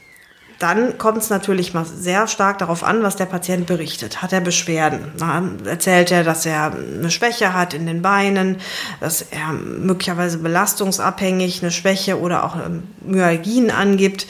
Dann 0.58 0.96
kommt 0.96 1.18
es 1.18 1.28
natürlich 1.28 1.74
mal 1.74 1.84
sehr 1.84 2.26
stark 2.28 2.58
darauf 2.58 2.82
an, 2.82 3.02
was 3.02 3.16
der 3.16 3.26
Patient 3.26 3.66
berichtet. 3.66 4.22
Hat 4.22 4.32
er 4.32 4.40
Beschwerden? 4.40 5.12
Na, 5.18 5.42
erzählt 5.66 6.10
er, 6.10 6.24
dass 6.24 6.46
er 6.46 6.72
eine 6.72 7.10
Schwäche 7.10 7.52
hat 7.52 7.74
in 7.74 7.86
den 7.86 8.00
Beinen, 8.00 8.56
dass 9.00 9.20
er 9.22 9.52
möglicherweise 9.52 10.38
belastungsabhängig 10.38 11.62
eine 11.62 11.70
Schwäche 11.70 12.18
oder 12.18 12.44
auch 12.44 12.56
ähm, 12.56 12.84
Myalgien 13.04 13.70
angibt? 13.70 14.26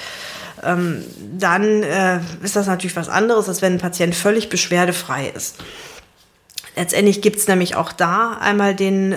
Ähm, 0.65 1.05
dann 1.39 1.85
äh, 1.85 2.19
ist 2.43 2.57
das 2.57 2.67
natürlich 2.67 2.97
was 2.97 3.09
anderes, 3.09 3.49
als 3.49 3.63
wenn 3.63 3.75
ein 3.75 3.79
Patient 3.79 4.15
völlig 4.15 4.49
beschwerdefrei 4.49 5.29
ist. 5.29 5.57
Letztendlich 6.75 7.23
gibt 7.23 7.39
es 7.39 7.47
nämlich 7.47 7.77
auch 7.77 7.93
da 7.93 8.37
einmal 8.41 8.75
den 8.75 9.13
äh, 9.13 9.17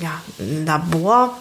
ja, 0.00 0.22
Labor 0.38 1.36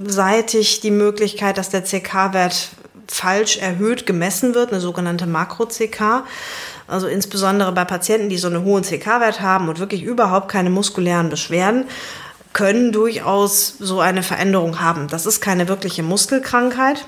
kurzzeitig 0.00 0.80
die 0.80 0.90
Möglichkeit, 0.90 1.58
dass 1.58 1.70
der 1.70 1.82
CK-Wert 1.82 2.70
falsch 3.10 3.58
erhöht 3.58 4.06
gemessen 4.06 4.54
wird, 4.54 4.70
eine 4.70 4.80
sogenannte 4.80 5.26
Makro-CK. 5.26 6.24
Also 6.86 7.08
insbesondere 7.08 7.72
bei 7.72 7.84
Patienten, 7.84 8.28
die 8.28 8.38
so 8.38 8.48
einen 8.48 8.64
hohen 8.64 8.84
CK-Wert 8.84 9.40
haben 9.40 9.68
und 9.68 9.78
wirklich 9.80 10.02
überhaupt 10.02 10.48
keine 10.48 10.70
muskulären 10.70 11.28
Beschwerden, 11.28 11.86
können 12.52 12.92
durchaus 12.92 13.76
so 13.78 14.00
eine 14.00 14.22
Veränderung 14.22 14.80
haben. 14.80 15.08
Das 15.08 15.26
ist 15.26 15.40
keine 15.40 15.68
wirkliche 15.68 16.02
Muskelkrankheit 16.02 17.04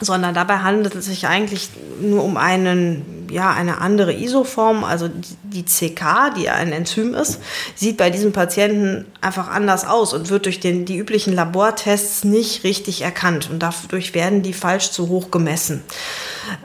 sondern 0.00 0.34
dabei 0.34 0.58
handelt 0.58 0.94
es 0.94 1.06
sich 1.06 1.26
eigentlich 1.26 1.70
nur 2.00 2.24
um 2.24 2.36
einen, 2.36 3.28
ja, 3.30 3.52
eine 3.52 3.78
andere 3.78 4.14
Isoform, 4.14 4.84
also 4.84 5.10
die 5.42 5.64
CK, 5.64 6.34
die 6.36 6.48
ein 6.48 6.72
Enzym 6.72 7.14
ist, 7.14 7.40
sieht 7.74 7.96
bei 7.96 8.10
diesem 8.10 8.32
Patienten 8.32 9.06
einfach 9.20 9.48
anders 9.48 9.86
aus 9.86 10.14
und 10.14 10.30
wird 10.30 10.46
durch 10.46 10.60
den, 10.60 10.86
die 10.86 10.96
üblichen 10.96 11.34
Labortests 11.34 12.24
nicht 12.24 12.64
richtig 12.64 13.02
erkannt 13.02 13.48
und 13.50 13.60
dadurch 13.60 14.14
werden 14.14 14.42
die 14.42 14.54
falsch 14.54 14.90
zu 14.90 15.08
hoch 15.08 15.30
gemessen. 15.30 15.82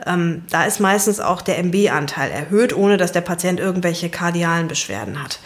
Ähm, 0.06 0.42
da 0.50 0.64
ist 0.64 0.80
meistens 0.80 1.20
auch 1.20 1.42
der 1.42 1.58
MB-Anteil 1.58 2.30
erhöht, 2.30 2.74
ohne 2.74 2.96
dass 2.96 3.12
der 3.12 3.20
Patient 3.20 3.60
irgendwelche 3.60 4.08
kardialen 4.08 4.68
Beschwerden 4.68 5.22
hat. 5.22 5.38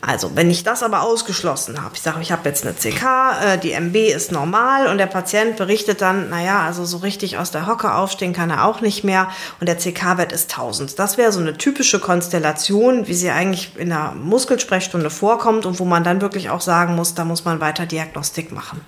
Also, 0.00 0.32
wenn 0.34 0.50
ich 0.50 0.62
das 0.62 0.82
aber 0.82 1.02
ausgeschlossen 1.02 1.82
habe, 1.82 1.94
ich 1.94 2.02
sage, 2.02 2.20
ich 2.20 2.32
habe 2.32 2.48
jetzt 2.48 2.64
eine 2.64 2.74
CK, 2.74 3.54
äh, 3.54 3.58
die 3.58 3.72
MB 3.72 3.96
ist 3.96 4.32
normal 4.32 4.88
und 4.88 4.98
der 4.98 5.06
Patient 5.06 5.56
berichtet 5.56 6.00
dann, 6.00 6.30
naja, 6.30 6.60
also 6.60 6.84
so 6.84 6.98
richtig 6.98 7.38
aus 7.38 7.50
der 7.50 7.66
Hocke 7.66 7.94
aufstehen 7.94 8.32
kann 8.32 8.50
er 8.50 8.64
auch 8.64 8.80
nicht 8.80 9.04
mehr 9.04 9.28
und 9.60 9.68
der 9.68 9.76
CK-Wert 9.76 10.32
ist 10.32 10.50
1000. 10.50 10.98
Das 10.98 11.18
wäre 11.18 11.32
so 11.32 11.40
eine 11.40 11.56
typische 11.56 12.00
Konstellation, 12.00 13.06
wie 13.06 13.14
sie 13.14 13.30
eigentlich 13.30 13.72
in 13.76 13.88
der 13.88 14.12
Muskelsprechstunde 14.12 15.10
vorkommt 15.10 15.66
und 15.66 15.78
wo 15.80 15.84
man 15.84 16.04
dann 16.04 16.20
wirklich 16.20 16.50
auch 16.50 16.60
sagen 16.60 16.94
muss, 16.94 17.14
da 17.14 17.24
muss 17.24 17.44
man 17.44 17.60
weiter 17.60 17.86
Diagnostik 17.86 18.52
machen. 18.52 18.80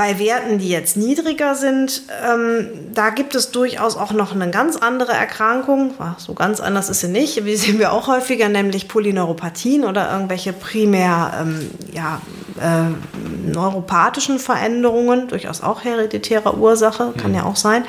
Bei 0.00 0.18
Werten, 0.18 0.56
die 0.56 0.70
jetzt 0.70 0.96
niedriger 0.96 1.54
sind, 1.54 2.04
ähm, 2.26 2.70
da 2.94 3.10
gibt 3.10 3.34
es 3.34 3.50
durchaus 3.50 3.98
auch 3.98 4.12
noch 4.12 4.34
eine 4.34 4.48
ganz 4.48 4.78
andere 4.78 5.12
Erkrankung. 5.12 5.92
So 6.16 6.32
ganz 6.32 6.58
anders 6.58 6.88
ist 6.88 7.00
sie 7.00 7.08
nicht. 7.08 7.44
Wie 7.44 7.54
sehen 7.54 7.78
wir 7.78 7.92
auch 7.92 8.08
häufiger, 8.08 8.48
nämlich 8.48 8.88
Polyneuropathien 8.88 9.84
oder 9.84 10.10
irgendwelche 10.10 10.54
primär 10.54 11.34
ähm, 11.42 11.70
ja, 11.92 12.22
äh, 12.58 13.50
neuropathischen 13.52 14.38
Veränderungen, 14.38 15.28
durchaus 15.28 15.62
auch 15.62 15.84
hereditärer 15.84 16.56
Ursache, 16.56 17.12
kann 17.16 17.32
mhm. 17.32 17.36
ja 17.36 17.44
auch 17.44 17.56
sein. 17.56 17.84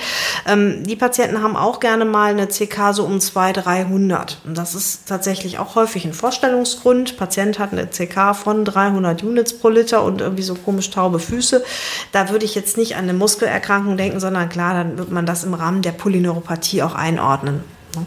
Ähm, 0.48 0.84
die 0.84 0.98
Patienten 0.98 1.42
haben 1.42 1.56
auch 1.56 1.80
gerne 1.80 2.04
mal 2.04 2.32
eine 2.32 2.48
CK 2.48 2.94
so 2.94 3.06
um 3.06 3.22
200, 3.22 3.66
300. 3.66 4.42
Und 4.46 4.58
das 4.58 4.76
ist 4.76 5.08
tatsächlich 5.08 5.60
auch 5.60 5.76
häufig 5.76 6.06
ein 6.06 6.14
Vorstellungsgrund. 6.14 7.16
Patient 7.16 7.58
hat 7.58 7.72
eine 7.72 7.88
CK 7.88 8.36
von 8.36 8.66
300 8.66 9.24
Units 9.24 9.54
pro 9.58 9.70
Liter 9.70 10.04
und 10.04 10.20
irgendwie 10.20 10.44
so 10.44 10.56
komisch 10.56 10.90
taube 10.90 11.20
Füße 11.20 11.64
da 12.12 12.30
würde 12.30 12.46
ich 12.46 12.56
jetzt 12.56 12.78
nicht 12.78 12.96
an 12.96 13.04
eine 13.04 13.14
Muskelerkrankung 13.14 13.98
denken, 13.98 14.20
sondern 14.20 14.50
klar, 14.50 14.74
dann 14.74 14.98
wird 14.98 15.12
man 15.12 15.26
das 15.26 15.44
im 15.44 15.54
Rahmen 15.54 15.82
der 15.82 15.92
Polyneuropathie 15.92 16.84
auch 16.84 16.96
einordnen. 16.96 17.64
Ne? 17.96 18.06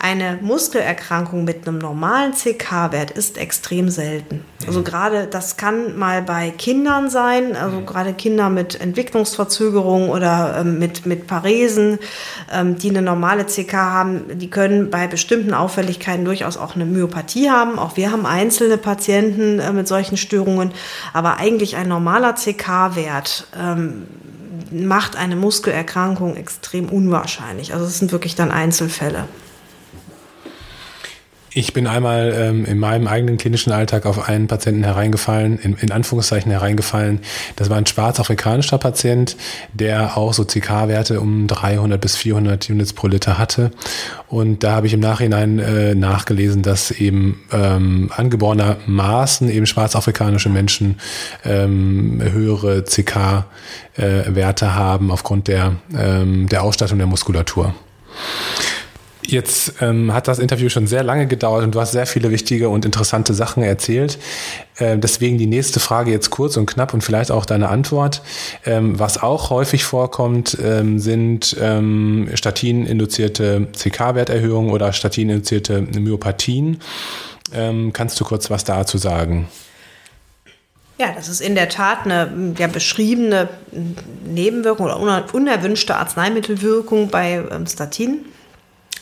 Eine 0.00 0.38
Muskelerkrankung 0.40 1.42
mit 1.42 1.66
einem 1.66 1.78
normalen 1.78 2.32
CK-Wert 2.32 3.10
ist 3.10 3.36
extrem 3.36 3.88
selten. 3.88 4.44
Also 4.64 4.84
gerade 4.84 5.26
das 5.26 5.56
kann 5.56 5.98
mal 5.98 6.22
bei 6.22 6.50
Kindern 6.50 7.10
sein, 7.10 7.56
also 7.56 7.80
gerade 7.80 8.12
Kinder 8.14 8.48
mit 8.48 8.80
Entwicklungsverzögerung 8.80 10.08
oder 10.08 10.58
ähm, 10.60 10.78
mit, 10.78 11.04
mit 11.04 11.26
Paresen, 11.26 11.98
ähm, 12.52 12.78
die 12.78 12.90
eine 12.90 13.02
normale 13.02 13.44
CK 13.46 13.72
haben, 13.72 14.38
die 14.38 14.48
können 14.48 14.88
bei 14.88 15.08
bestimmten 15.08 15.52
Auffälligkeiten 15.52 16.24
durchaus 16.24 16.58
auch 16.58 16.76
eine 16.76 16.84
Myopathie 16.84 17.50
haben. 17.50 17.76
Auch 17.80 17.96
wir 17.96 18.12
haben 18.12 18.24
einzelne 18.24 18.78
Patienten 18.78 19.58
äh, 19.58 19.72
mit 19.72 19.88
solchen 19.88 20.16
Störungen, 20.16 20.70
aber 21.12 21.38
eigentlich 21.38 21.74
ein 21.74 21.88
normaler 21.88 22.36
CK-Wert 22.36 23.48
ähm, 23.60 24.06
macht 24.70 25.16
eine 25.16 25.34
Muskelerkrankung 25.34 26.36
extrem 26.36 26.88
unwahrscheinlich. 26.88 27.74
Also 27.74 27.84
es 27.86 27.98
sind 27.98 28.12
wirklich 28.12 28.36
dann 28.36 28.52
Einzelfälle. 28.52 29.24
Ich 31.58 31.72
bin 31.72 31.88
einmal 31.88 32.32
ähm, 32.36 32.64
in 32.66 32.78
meinem 32.78 33.08
eigenen 33.08 33.36
klinischen 33.36 33.72
Alltag 33.72 34.06
auf 34.06 34.28
einen 34.28 34.46
Patienten 34.46 34.84
hereingefallen, 34.84 35.58
in, 35.58 35.74
in 35.74 35.90
Anführungszeichen 35.90 36.52
hereingefallen. 36.52 37.18
Das 37.56 37.68
war 37.68 37.76
ein 37.76 37.84
schwarzafrikanischer 37.84 38.78
Patient, 38.78 39.36
der 39.72 40.16
auch 40.16 40.32
so 40.34 40.44
CK-Werte 40.44 41.20
um 41.20 41.48
300 41.48 42.00
bis 42.00 42.14
400 42.14 42.70
Units 42.70 42.92
pro 42.92 43.08
Liter 43.08 43.38
hatte. 43.38 43.72
Und 44.28 44.62
da 44.62 44.76
habe 44.76 44.86
ich 44.86 44.92
im 44.92 45.00
Nachhinein 45.00 45.58
äh, 45.58 45.96
nachgelesen, 45.96 46.62
dass 46.62 46.92
eben 46.92 47.40
ähm, 47.50 48.12
angeborenermaßen 48.14 49.50
eben 49.50 49.66
schwarzafrikanische 49.66 50.50
Menschen 50.50 51.00
ähm, 51.44 52.22
höhere 52.22 52.84
CK-Werte 52.84 54.64
äh, 54.64 54.68
haben 54.68 55.10
aufgrund 55.10 55.48
der, 55.48 55.74
ähm, 55.92 56.48
der 56.48 56.62
Ausstattung 56.62 56.98
der 56.98 57.08
Muskulatur. 57.08 57.74
Jetzt 59.30 59.74
ähm, 59.82 60.14
hat 60.14 60.26
das 60.26 60.38
Interview 60.38 60.70
schon 60.70 60.86
sehr 60.86 61.02
lange 61.02 61.26
gedauert 61.26 61.62
und 61.62 61.74
du 61.74 61.80
hast 61.80 61.92
sehr 61.92 62.06
viele 62.06 62.30
wichtige 62.30 62.70
und 62.70 62.86
interessante 62.86 63.34
Sachen 63.34 63.62
erzählt. 63.62 64.18
Äh, 64.78 64.96
deswegen 64.96 65.36
die 65.36 65.46
nächste 65.46 65.80
Frage 65.80 66.10
jetzt 66.10 66.30
kurz 66.30 66.56
und 66.56 66.64
knapp 66.64 66.94
und 66.94 67.04
vielleicht 67.04 67.30
auch 67.30 67.44
deine 67.44 67.68
Antwort. 67.68 68.22
Ähm, 68.64 68.98
was 68.98 69.22
auch 69.22 69.50
häufig 69.50 69.84
vorkommt, 69.84 70.56
ähm, 70.64 70.98
sind 70.98 71.54
ähm, 71.60 72.30
Statin-induzierte 72.32 73.68
CK-Werterhöhungen 73.76 74.70
oder 74.70 74.94
Statin-induzierte 74.94 75.82
Myopathien. 75.82 76.80
Ähm, 77.52 77.92
kannst 77.92 78.18
du 78.20 78.24
kurz 78.24 78.48
was 78.48 78.64
dazu 78.64 78.96
sagen? 78.96 79.46
Ja, 80.96 81.12
das 81.14 81.28
ist 81.28 81.42
in 81.42 81.54
der 81.54 81.68
Tat 81.68 82.06
eine 82.06 82.54
ja, 82.58 82.66
beschriebene 82.66 83.50
Nebenwirkung 84.24 84.86
oder 84.86 85.26
unerwünschte 85.34 85.96
Arzneimittelwirkung 85.96 87.10
bei 87.10 87.44
ähm, 87.50 87.66
Statin. 87.66 88.24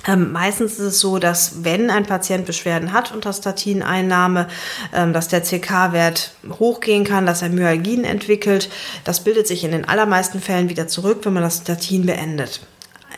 Ähm, 0.06 0.32
meistens 0.32 0.74
ist 0.74 0.78
es 0.80 1.00
so, 1.00 1.18
dass 1.18 1.64
wenn 1.64 1.90
ein 1.90 2.06
Patient 2.06 2.46
Beschwerden 2.46 2.92
hat 2.92 3.12
unter 3.12 3.32
Statineinnahme, 3.32 4.48
ähm, 4.94 5.12
dass 5.12 5.28
der 5.28 5.42
CK-Wert 5.42 6.32
hochgehen 6.58 7.04
kann, 7.04 7.26
dass 7.26 7.42
er 7.42 7.48
Myalgien 7.48 8.04
entwickelt. 8.04 8.70
Das 9.04 9.20
bildet 9.24 9.46
sich 9.46 9.64
in 9.64 9.72
den 9.72 9.86
allermeisten 9.86 10.40
Fällen 10.40 10.68
wieder 10.68 10.88
zurück, 10.88 11.20
wenn 11.22 11.32
man 11.32 11.42
das 11.42 11.58
Statin 11.58 12.06
beendet. 12.06 12.60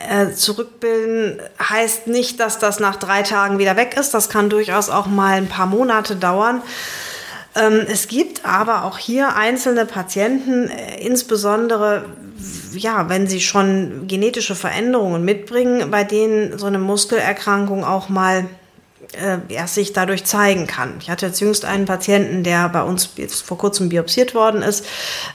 Äh, 0.00 0.32
zurückbilden 0.32 1.40
heißt 1.60 2.06
nicht, 2.06 2.38
dass 2.38 2.58
das 2.58 2.78
nach 2.78 2.96
drei 2.96 3.22
Tagen 3.22 3.58
wieder 3.58 3.76
weg 3.76 3.96
ist. 3.98 4.14
Das 4.14 4.28
kann 4.28 4.48
durchaus 4.48 4.90
auch 4.90 5.06
mal 5.06 5.36
ein 5.36 5.48
paar 5.48 5.66
Monate 5.66 6.14
dauern. 6.14 6.62
Ähm, 7.58 7.86
es 7.88 8.08
gibt 8.08 8.44
aber 8.44 8.84
auch 8.84 8.98
hier 8.98 9.36
einzelne 9.36 9.86
Patienten, 9.86 10.68
äh, 10.68 11.00
insbesondere 11.00 12.04
ja, 12.72 13.08
wenn 13.08 13.26
sie 13.26 13.40
schon 13.40 14.06
genetische 14.06 14.54
Veränderungen 14.54 15.24
mitbringen, 15.24 15.90
bei 15.90 16.04
denen 16.04 16.58
so 16.58 16.66
eine 16.66 16.78
Muskelerkrankung 16.78 17.84
auch 17.84 18.08
mal 18.08 18.46
äh, 19.12 19.38
erst 19.48 19.74
sich 19.74 19.92
dadurch 19.92 20.24
zeigen 20.24 20.66
kann. 20.66 20.94
Ich 21.00 21.10
hatte 21.10 21.26
jetzt 21.26 21.40
jüngst 21.40 21.64
einen 21.64 21.86
Patienten, 21.86 22.42
der 22.44 22.68
bei 22.68 22.82
uns 22.82 23.10
jetzt 23.16 23.42
vor 23.42 23.58
kurzem 23.58 23.88
biopsiert 23.88 24.34
worden 24.34 24.62
ist. 24.62 24.84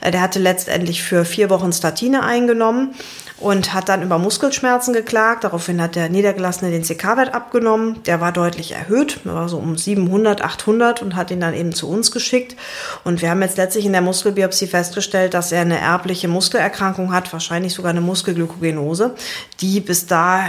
Äh, 0.02 0.12
der 0.12 0.22
hatte 0.22 0.40
letztendlich 0.40 1.04
für 1.04 1.26
vier 1.26 1.50
Wochen 1.50 1.74
Statine 1.74 2.24
eingenommen 2.24 2.94
und 3.40 3.74
hat 3.74 3.90
dann 3.90 4.04
über 4.04 4.20
Muskelschmerzen 4.20 4.94
geklagt. 4.94 5.44
Daraufhin 5.44 5.82
hat 5.82 5.96
der 5.96 6.10
Niedergelassene 6.10 6.72
den 6.72 6.84
CK-Wert 6.84 7.34
abgenommen. 7.34 8.02
Der 8.04 8.22
war 8.22 8.32
deutlich 8.32 8.72
erhöht, 8.72 9.20
war 9.26 9.50
so 9.50 9.58
um 9.58 9.78
700, 9.78 10.42
800 10.42 11.02
und 11.02 11.16
hat 11.16 11.32
ihn 11.32 11.42
dann 11.42 11.54
eben 11.54 11.74
zu 11.74 11.90
uns 11.90 12.12
geschickt. 12.12 12.56
Und 13.04 13.22
wir 13.22 13.30
haben 13.30 13.42
jetzt 13.42 13.58
letztlich 13.58 13.86
in 13.86 13.92
der 13.92 14.02
Muskelbiopsie 14.02 14.68
festgestellt, 14.68 15.34
dass 15.34 15.52
er 15.52 15.62
eine 15.62 15.80
erbliche 15.80 16.28
Muskelerkrankung 16.28 17.12
hat, 17.12 17.34
wahrscheinlich 17.34 17.74
sogar 17.74 17.92
eine 17.92 18.02
Muskelglykogenose, 18.02 19.16
die 19.60 19.80
bis 19.80 20.06
da 20.06 20.46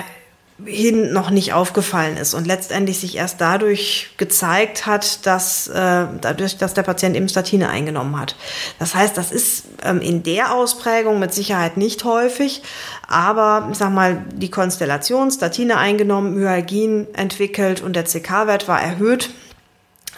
hin 0.64 1.12
noch 1.12 1.30
nicht 1.30 1.52
aufgefallen 1.52 2.16
ist 2.16 2.32
und 2.32 2.46
letztendlich 2.46 3.00
sich 3.00 3.16
erst 3.16 3.40
dadurch 3.40 4.10
gezeigt 4.18 4.86
hat, 4.86 5.26
dass 5.26 5.66
äh, 5.66 6.06
dadurch, 6.20 6.58
dass 6.58 6.74
der 6.74 6.84
Patient 6.84 7.16
eben 7.16 7.28
Statine 7.28 7.68
eingenommen 7.68 8.18
hat. 8.18 8.36
Das 8.78 8.94
heißt, 8.94 9.16
das 9.16 9.32
ist 9.32 9.64
ähm, 9.82 10.00
in 10.00 10.22
der 10.22 10.54
Ausprägung 10.54 11.18
mit 11.18 11.34
Sicherheit 11.34 11.76
nicht 11.76 12.04
häufig, 12.04 12.62
aber 13.08 13.68
ich 13.72 13.78
sag 13.78 13.92
mal, 13.92 14.24
die 14.32 14.50
Konstellation 14.50 15.32
Statine 15.32 15.76
eingenommen, 15.76 16.34
Myalgin 16.34 17.08
entwickelt 17.14 17.80
und 17.80 17.96
der 17.96 18.04
CK-Wert 18.04 18.68
war 18.68 18.80
erhöht, 18.80 19.30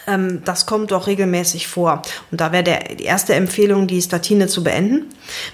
ähm, 0.07 0.43
das 0.45 0.67
kommt 0.67 0.93
doch 0.93 1.07
regelmäßig 1.07 1.69
vor. 1.69 2.03
Und 2.31 2.41
da 2.41 2.53
wäre 2.53 2.65
die 2.65 3.05
erste 3.05 3.35
Empfehlung, 3.35 3.87
die 3.87 4.01
Statine 4.01 4.47
zu 4.47 4.63
beenden. 4.63 5.07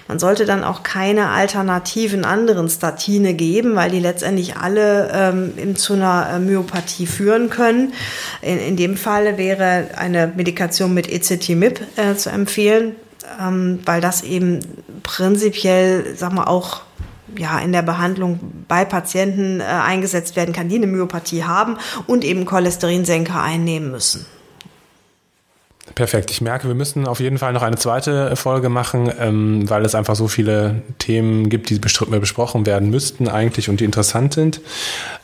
Man 0.07 0.19
sollte 0.19 0.45
dann 0.45 0.63
auch 0.63 0.83
keine 0.83 1.29
alternativen 1.29 2.25
anderen 2.25 2.69
Statine 2.69 3.33
geben, 3.33 3.75
weil 3.75 3.91
die 3.91 3.99
letztendlich 3.99 4.55
alle 4.57 5.11
ähm, 5.13 5.75
zu 5.75 5.93
einer 5.93 6.29
äh, 6.33 6.39
Myopathie 6.39 7.07
führen 7.07 7.49
können. 7.49 7.93
In, 8.41 8.59
in 8.59 8.77
dem 8.77 8.97
Fall 8.97 9.37
wäre 9.37 9.89
eine 9.97 10.31
Medikation 10.35 10.93
mit 10.93 11.11
Ezetimibe 11.11 11.81
äh, 11.95 12.15
zu 12.15 12.29
empfehlen, 12.29 12.95
ähm, 13.41 13.79
weil 13.85 14.01
das 14.01 14.21
eben 14.21 14.59
prinzipiell, 15.01 16.15
sag 16.15 16.33
mal, 16.33 16.45
auch 16.45 16.81
ja, 17.37 17.59
in 17.59 17.71
der 17.71 17.81
Behandlung 17.81 18.39
bei 18.67 18.85
Patienten 18.85 19.59
äh, 19.59 19.63
eingesetzt 19.63 20.35
werden 20.35 20.53
kann, 20.53 20.69
die 20.69 20.75
eine 20.75 20.87
Myopathie 20.87 21.43
haben 21.43 21.77
und 22.05 22.23
eben 22.23 22.45
Cholesterinsenker 22.45 23.41
einnehmen 23.41 23.89
müssen. 23.89 24.25
Perfekt. 25.95 26.31
Ich 26.31 26.41
merke, 26.41 26.67
wir 26.67 26.73
müssen 26.73 27.07
auf 27.07 27.19
jeden 27.19 27.37
Fall 27.37 27.53
noch 27.53 27.61
eine 27.61 27.75
zweite 27.75 28.35
Folge 28.35 28.69
machen, 28.69 29.11
ähm, 29.19 29.69
weil 29.69 29.85
es 29.85 29.93
einfach 29.93 30.15
so 30.15 30.27
viele 30.27 30.81
Themen 30.97 31.49
gibt, 31.49 31.69
die 31.69 31.77
besprochen 31.77 32.65
werden 32.65 32.89
müssten 32.89 33.27
eigentlich 33.27 33.69
und 33.69 33.79
die 33.79 33.85
interessant 33.85 34.33
sind. 34.33 34.61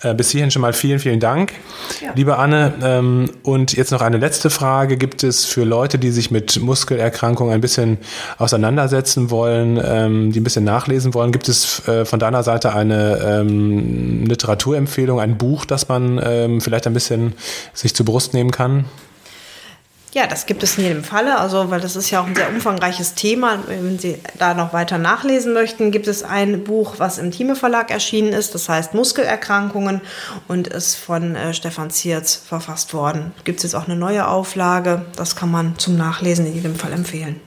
Äh, 0.02 0.14
bis 0.14 0.30
hierhin 0.30 0.52
schon 0.52 0.62
mal 0.62 0.74
vielen, 0.74 1.00
vielen 1.00 1.20
Dank, 1.20 1.54
ja. 2.02 2.12
liebe 2.14 2.38
Anne. 2.38 2.74
Ähm, 2.84 3.32
und 3.42 3.74
jetzt 3.74 3.92
noch 3.92 4.02
eine 4.02 4.18
letzte 4.18 4.52
Frage. 4.52 4.98
Gibt 4.98 5.24
es 5.24 5.46
für 5.46 5.64
Leute, 5.64 5.98
die 5.98 6.12
sich 6.12 6.30
mit 6.30 6.62
Muskelerkrankungen 6.62 7.54
ein 7.54 7.62
bisschen 7.62 7.98
auseinandersetzen 8.38 9.32
wollen, 9.32 9.82
ähm, 9.84 10.32
die 10.32 10.40
ein 10.40 10.44
bisschen 10.44 10.66
nachlesen 10.66 11.16
wollen, 11.16 11.32
gibt 11.32 11.50
es 11.50 11.88
äh, 11.88 12.06
von 12.06 12.20
deiner 12.20 12.44
Seite 12.44 12.74
eine 12.74 13.20
ähm, 13.24 14.26
Literaturempfehlung, 14.26 15.20
ein 15.20 15.38
Buch, 15.38 15.66
das 15.66 15.88
man 15.88 16.22
ähm, 16.24 16.62
vielleicht 16.62 16.86
ein 16.86 16.94
bisschen 16.94 17.34
sich 17.74 17.96
zur 17.96 18.06
Brust 18.06 18.36
nehmen 18.36 18.52
kann? 18.52 18.86
Ja, 20.12 20.26
das 20.26 20.48
gibt 20.48 20.64
es 20.64 20.76
in 20.78 20.86
jedem 20.86 21.04
Falle. 21.04 21.38
Also, 21.38 21.70
weil 21.70 21.82
das 21.82 21.96
ist 21.96 22.10
ja 22.10 22.22
auch 22.22 22.26
ein 22.26 22.36
sehr 22.36 22.50
umfangreiches 22.50 23.14
Thema. 23.14 23.60
Wenn 23.68 24.00
Sie 24.00 24.18
da 24.40 24.56
noch 24.56 24.74
weiter 24.74 24.98
nachlesen 24.98 25.54
möchten, 25.54 25.92
gibt 25.92 26.08
es 26.08 26.24
ein 26.24 26.64
Buch, 26.64 26.96
was 26.98 27.20
im 27.20 27.30
Thieme 27.30 27.56
Verlag 27.56 27.92
erschienen 27.92 28.34
ist. 28.34 28.56
Das 28.56 28.70
heißt 28.70 28.96
Muskelerkrankungen 28.96 30.02
und 30.48 30.68
ist 30.68 30.96
von 30.96 31.36
äh, 31.36 31.54
Stefan 31.54 31.92
Zierz 31.92 32.36
verfasst 32.36 32.94
worden. 32.96 33.34
Gibt 33.44 33.60
es 33.60 33.64
jetzt 33.64 33.76
auch 33.76 33.88
eine 33.88 33.96
neue 33.96 34.28
Auflage. 34.28 35.06
Das 35.16 35.36
kann 35.36 35.52
man 35.52 35.78
zum 35.78 35.96
Nachlesen 35.96 36.48
in 36.48 36.56
jedem 36.56 36.76
Fall 36.76 36.92
empfehlen. 36.92 37.40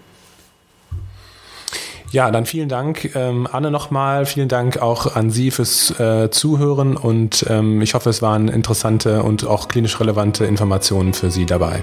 Ja, 2.12 2.30
dann 2.30 2.44
vielen 2.44 2.68
Dank, 2.68 3.16
ähm, 3.16 3.48
Anne, 3.50 3.70
nochmal. 3.70 4.26
Vielen 4.26 4.48
Dank 4.48 4.76
auch 4.76 5.16
an 5.16 5.30
Sie 5.30 5.50
fürs 5.50 5.98
äh, 5.98 6.30
Zuhören 6.30 6.94
und 6.94 7.46
ähm, 7.48 7.80
ich 7.80 7.94
hoffe, 7.94 8.10
es 8.10 8.20
waren 8.20 8.48
interessante 8.48 9.22
und 9.22 9.46
auch 9.46 9.66
klinisch 9.66 9.98
relevante 9.98 10.44
Informationen 10.44 11.14
für 11.14 11.30
Sie 11.30 11.46
dabei. 11.46 11.82